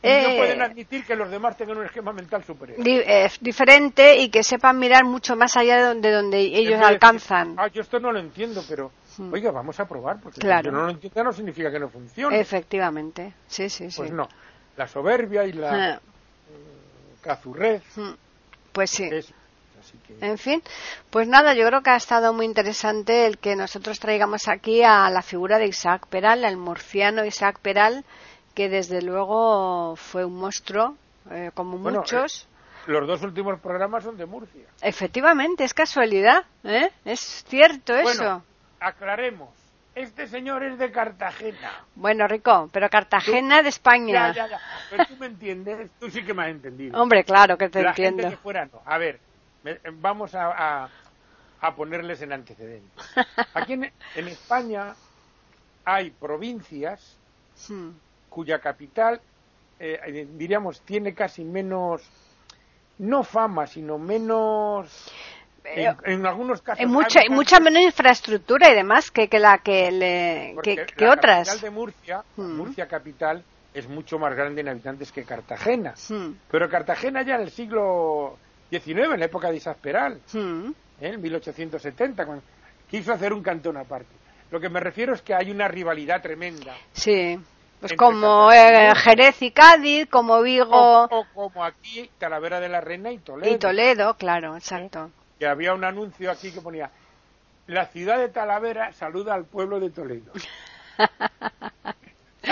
Y 0.00 0.06
no 0.06 0.12
eh, 0.12 0.36
pueden 0.38 0.62
admitir 0.62 1.04
que 1.04 1.16
los 1.16 1.28
demás 1.28 1.56
tengan 1.56 1.78
un 1.78 1.84
esquema 1.84 2.12
mental 2.12 2.44
superior. 2.44 2.78
Eh, 2.86 3.28
diferente 3.40 4.16
y 4.18 4.28
que 4.28 4.44
sepan 4.44 4.78
mirar 4.78 5.04
mucho 5.04 5.34
más 5.34 5.56
allá 5.56 5.78
de 5.78 5.82
donde, 5.82 6.12
donde 6.12 6.38
ellos 6.38 6.80
alcanzan. 6.80 7.56
ah, 7.58 7.66
yo 7.66 7.82
esto 7.82 7.98
no 7.98 8.12
lo 8.12 8.20
entiendo, 8.20 8.62
pero 8.68 8.92
hmm. 9.16 9.32
oiga, 9.32 9.50
vamos 9.50 9.80
a 9.80 9.88
probar, 9.88 10.20
porque 10.20 10.40
claro. 10.40 10.66
yo 10.66 10.70
no 10.70 10.84
lo 10.84 10.90
entiendo 10.90 11.24
no 11.24 11.32
significa 11.32 11.72
que 11.72 11.80
no 11.80 11.88
funcione. 11.88 12.38
Efectivamente, 12.38 13.34
sí, 13.48 13.68
sí, 13.68 13.90
sí. 13.90 13.96
Pues 13.96 14.12
no, 14.12 14.28
la 14.76 14.86
soberbia 14.86 15.44
y 15.44 15.52
la 15.54 15.94
ah. 15.94 16.00
cazurrez. 17.20 17.82
Hmm. 17.96 18.12
Pues 18.72 18.90
sí. 18.90 19.10
En 20.20 20.38
fin, 20.38 20.62
pues 21.10 21.28
nada, 21.28 21.54
yo 21.54 21.66
creo 21.66 21.82
que 21.82 21.90
ha 21.90 21.96
estado 21.96 22.32
muy 22.32 22.46
interesante 22.46 23.26
el 23.26 23.38
que 23.38 23.54
nosotros 23.56 24.00
traigamos 24.00 24.48
aquí 24.48 24.82
a 24.82 25.08
la 25.10 25.22
figura 25.22 25.58
de 25.58 25.66
Isaac 25.66 26.06
Peral, 26.08 26.44
el 26.44 26.56
murciano 26.56 27.24
Isaac 27.24 27.58
Peral, 27.60 28.04
que 28.54 28.68
desde 28.68 29.02
luego 29.02 29.94
fue 29.96 30.24
un 30.24 30.36
monstruo, 30.36 30.96
eh, 31.30 31.50
como 31.54 31.78
muchos. 31.78 32.48
Eh, 32.86 32.90
los 32.90 33.06
dos 33.06 33.22
últimos 33.22 33.60
programas 33.60 34.02
son 34.02 34.16
de 34.16 34.24
Murcia. 34.26 34.64
Efectivamente, 34.80 35.62
es 35.64 35.74
casualidad, 35.74 36.44
¿eh? 36.64 36.90
Es 37.04 37.44
cierto 37.46 37.94
eso. 37.94 38.18
Bueno, 38.18 38.44
aclaremos. 38.80 39.50
este 39.94 40.26
señor 40.26 40.62
es 40.62 40.78
de 40.78 40.90
Cartagena. 40.90 41.84
Bueno, 41.96 42.26
Rico, 42.28 42.70
pero 42.72 42.88
Cartagena 42.88 43.62
de 43.62 43.68
España. 43.68 44.32
Ya, 44.32 44.46
ya, 44.46 44.50
ya. 44.52 44.60
Pero 44.90 45.04
tú 45.06 45.16
me 45.18 45.26
entiendes, 45.26 45.90
tú 46.00 46.08
sí 46.10 46.24
que 46.24 46.32
me 46.32 46.44
has 46.44 46.50
entendido. 46.50 47.00
Hombre, 47.00 47.24
claro 47.24 47.58
que 47.58 47.68
te 47.68 47.82
La 47.82 47.90
entiendo. 47.90 48.22
gente 48.22 48.36
de 48.36 48.40
fuera 48.40 48.64
no. 48.66 48.80
A 48.86 48.96
ver, 48.96 49.20
vamos 49.94 50.34
a, 50.34 50.84
a- 50.84 50.88
a 51.60 51.74
ponerles 51.74 52.22
en 52.22 52.32
antecedentes. 52.32 53.04
Aquí 53.54 53.72
en, 53.74 53.84
en 54.14 54.28
España 54.28 54.94
hay 55.84 56.10
provincias 56.10 57.16
Hmm. 57.68 57.90
cuya 58.30 58.60
capital, 58.60 59.20
eh, 59.80 59.98
eh, 60.06 60.26
diríamos, 60.36 60.80
tiene 60.82 61.12
casi 61.12 61.42
menos, 61.42 62.02
no 62.98 63.24
fama, 63.24 63.66
sino 63.66 63.98
menos, 63.98 65.12
en, 65.64 65.96
en 66.04 66.24
algunos 66.24 66.62
casos. 66.62 66.78
Hay 66.78 66.86
mucha, 66.86 67.18
hay 67.18 67.30
mucha 67.30 67.58
menos 67.58 67.82
infraestructura 67.82 68.70
y 68.70 68.76
demás 68.76 69.10
que, 69.10 69.28
que 69.28 69.40
la 69.40 69.58
que 69.58 69.90
le 69.90 70.54
que, 70.62 70.86
que 70.86 71.04
la 71.04 71.12
otras. 71.14 71.48
capital 71.48 71.60
de 71.60 71.70
Murcia, 71.76 72.22
Mm. 72.36 72.56
Murcia 72.58 72.86
capital, 72.86 73.42
es 73.74 73.88
mucho 73.88 74.20
más 74.20 74.32
grande 74.36 74.60
en 74.60 74.68
habitantes 74.68 75.10
que 75.10 75.24
Cartagena. 75.24 75.94
Hmm, 76.08 76.34
Pero 76.48 76.70
Cartagena 76.70 77.22
ya 77.22 77.34
en 77.34 77.40
el 77.40 77.50
siglo 77.50 78.38
XIX, 78.70 79.12
en 79.14 79.20
la 79.20 79.26
época 79.26 79.50
de 79.50 79.56
Isaac 79.56 79.78
Peral, 79.78 80.20
hmm. 80.32 80.68
¿eh? 81.00 81.08
en 81.12 81.20
1870, 81.20 82.26
cuando 82.26 82.44
quiso 82.90 83.12
hacer 83.12 83.32
un 83.32 83.42
cantón 83.42 83.76
aparte. 83.76 84.10
Lo 84.50 84.60
que 84.60 84.68
me 84.68 84.80
refiero 84.80 85.14
es 85.14 85.22
que 85.22 85.34
hay 85.34 85.50
una 85.50 85.68
rivalidad 85.68 86.22
tremenda. 86.22 86.74
Sí. 86.92 87.38
Pues 87.80 87.92
como 87.94 88.50
eh. 88.50 88.92
Jerez 88.96 89.40
y 89.42 89.52
Cádiz, 89.52 90.08
como 90.08 90.42
Vigo 90.42 91.04
o 91.04 91.26
como 91.32 91.64
aquí, 91.64 92.10
Talavera 92.18 92.58
de 92.58 92.68
la 92.68 92.80
Reina 92.80 93.12
y 93.12 93.18
Toledo. 93.18 93.54
y 93.54 93.58
Toledo, 93.58 94.14
claro, 94.14 94.56
exacto. 94.56 95.10
Que 95.38 95.46
había 95.46 95.74
un 95.74 95.84
anuncio 95.84 96.30
aquí 96.30 96.50
que 96.50 96.60
ponía, 96.60 96.90
la 97.68 97.86
ciudad 97.86 98.18
de 98.18 98.30
Talavera 98.30 98.92
saluda 98.94 99.34
al 99.34 99.44
pueblo 99.44 99.78
de 99.78 99.90
Toledo. 99.90 100.32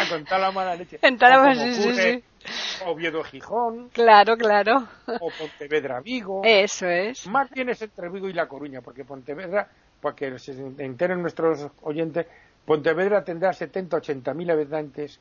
Con 0.09 0.41
la 0.41 0.53
mala 0.53 0.77
leche. 0.77 0.99
En 1.03 1.17
como 1.17 1.55
sí, 1.55 1.75
sí, 1.75 1.81
ocurre 1.81 2.23
Oviedo 2.87 3.23
Gijón, 3.25 3.89
Claro, 3.91 4.37
claro. 4.37 4.87
o 5.21 5.31
Pontevedra 5.39 6.01
Vigo. 6.01 6.43
Eso 6.45 6.87
es. 6.89 7.27
Más 7.27 7.51
bien 7.51 7.69
es 7.71 7.83
entre 7.83 8.09
Vigo 8.09 8.29
y 8.29 8.33
La 8.33 8.47
Coruña, 8.49 8.81
porque 8.81 9.05
Pontevedra, 9.05 9.69
para 10.01 10.15
que 10.15 10.39
se 10.39 10.53
enteren 10.79 11.21
nuestros 11.23 11.69
oyentes, 11.83 12.27
Pontevedra 12.65 13.25
tendrá 13.25 13.53
70, 13.53 13.97
80 13.99 14.35
mil 14.35 14.51
habitantes 14.51 15.21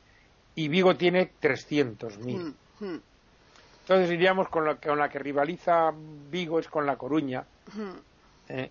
y 0.54 0.68
Vigo 0.68 0.96
tiene 0.96 1.30
300 1.40 2.18
mil. 2.18 2.54
Hmm, 2.80 2.84
hmm, 2.84 3.00
Entonces 3.82 4.10
diríamos 4.10 4.48
con 4.48 4.64
la, 4.64 4.76
con 4.76 4.98
la 4.98 5.08
que 5.08 5.18
rivaliza 5.18 5.92
Vigo 6.30 6.58
es 6.58 6.68
con 6.68 6.86
La 6.86 6.96
Coruña, 6.96 7.44
hmm. 7.74 7.90
eh, 8.48 8.70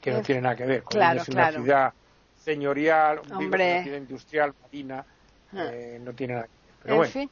que 0.00 0.10
no 0.12 0.22
tiene 0.22 0.40
nada 0.42 0.56
que 0.56 0.64
ver. 0.66 0.82
Coruña 0.82 1.00
claro, 1.06 1.22
es 1.22 1.28
una 1.28 1.42
claro. 1.48 1.62
ciudad 1.64 1.92
señorial, 2.36 3.20
Vigo 3.22 3.26
es 3.40 3.44
Hombre. 3.44 3.72
una 3.74 3.82
ciudad 3.82 3.98
industrial, 3.98 4.54
marina, 4.62 5.04
Ah. 5.52 5.68
eh, 5.72 5.98
no 6.02 6.12
tiene 6.12 6.34
nada 6.34 6.46
que 6.46 6.50
ver. 6.52 6.55
Pero 6.86 6.94
En 6.94 6.98
bueno, 6.98 7.12
fin. 7.12 7.30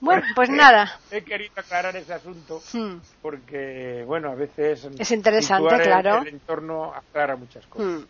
Bueno, 0.00 0.22
pues 0.34 0.48
nada. 0.50 0.98
he 1.10 1.22
querido 1.22 1.52
aclarar 1.56 1.94
ese 1.96 2.12
asunto 2.14 2.60
Hmm, 2.72 2.96
porque, 3.22 4.02
bueno, 4.06 4.30
a 4.30 4.34
veces 4.34 4.88
Es 4.98 5.10
interesante, 5.10 5.74
el- 5.74 5.82
claro. 5.82 6.22
el 6.22 6.28
entorno 6.28 6.92
aclara 6.94 7.36
muchas 7.36 7.66
cosas. 7.66 7.86
hmm. 7.86 8.04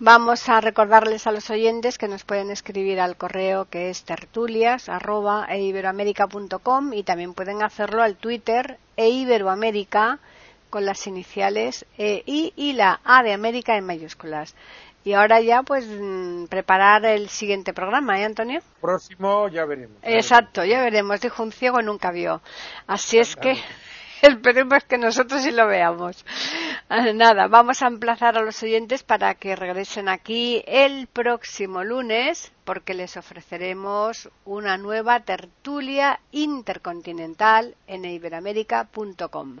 Vamos 0.00 0.48
a 0.48 0.60
recordarles 0.60 1.26
a 1.26 1.32
los 1.32 1.50
oyentes 1.50 1.98
que 1.98 2.06
nos 2.06 2.22
pueden 2.22 2.52
escribir 2.52 3.00
al 3.00 3.16
correo 3.16 3.64
que 3.64 3.90
es 3.90 4.04
tertulias 4.04 4.88
arroba 4.88 5.48
y 5.50 7.02
también 7.02 7.34
pueden 7.34 7.62
hacerlo 7.64 8.02
al 8.02 8.14
Twitter 8.14 8.78
e 8.96 9.08
Iberoamérica 9.08 10.20
con 10.70 10.84
las 10.84 11.06
iniciales 11.06 11.86
E, 11.96 12.22
I 12.26 12.52
y 12.56 12.72
la 12.72 13.00
A 13.04 13.22
de 13.22 13.32
América 13.32 13.76
en 13.76 13.86
mayúsculas. 13.86 14.54
Y 15.04 15.14
ahora 15.14 15.40
ya 15.40 15.62
pues 15.62 15.86
mm, 15.86 16.46
preparar 16.46 17.04
el 17.06 17.28
siguiente 17.28 17.72
programa, 17.72 18.20
¿eh, 18.20 18.24
Antonio? 18.24 18.60
Próximo 18.80 19.48
ya 19.48 19.64
veremos. 19.64 19.96
ya 20.02 20.10
Exacto, 20.10 20.64
ya 20.64 20.82
veremos. 20.82 21.20
Dijo 21.20 21.42
un 21.42 21.52
ciego 21.52 21.80
nunca 21.80 22.10
vio. 22.10 22.42
Así 22.86 23.18
es 23.18 23.36
que 23.36 23.56
esperemos 24.22 24.84
que 24.84 24.98
nosotros 24.98 25.42
sí 25.42 25.50
lo 25.50 25.66
veamos. 25.66 26.26
Ah, 26.88 27.12
Nada, 27.14 27.46
vamos 27.46 27.82
a 27.82 27.86
emplazar 27.86 28.36
a 28.36 28.42
los 28.42 28.62
oyentes 28.62 29.02
para 29.02 29.34
que 29.34 29.56
regresen 29.56 30.08
aquí 30.08 30.62
el 30.66 31.06
próximo 31.06 31.84
lunes 31.84 32.52
porque 32.64 32.92
les 32.92 33.16
ofreceremos 33.16 34.28
una 34.44 34.76
nueva 34.76 35.20
tertulia 35.20 36.20
intercontinental 36.32 37.76
en 37.86 38.04
iberamérica.com. 38.04 39.60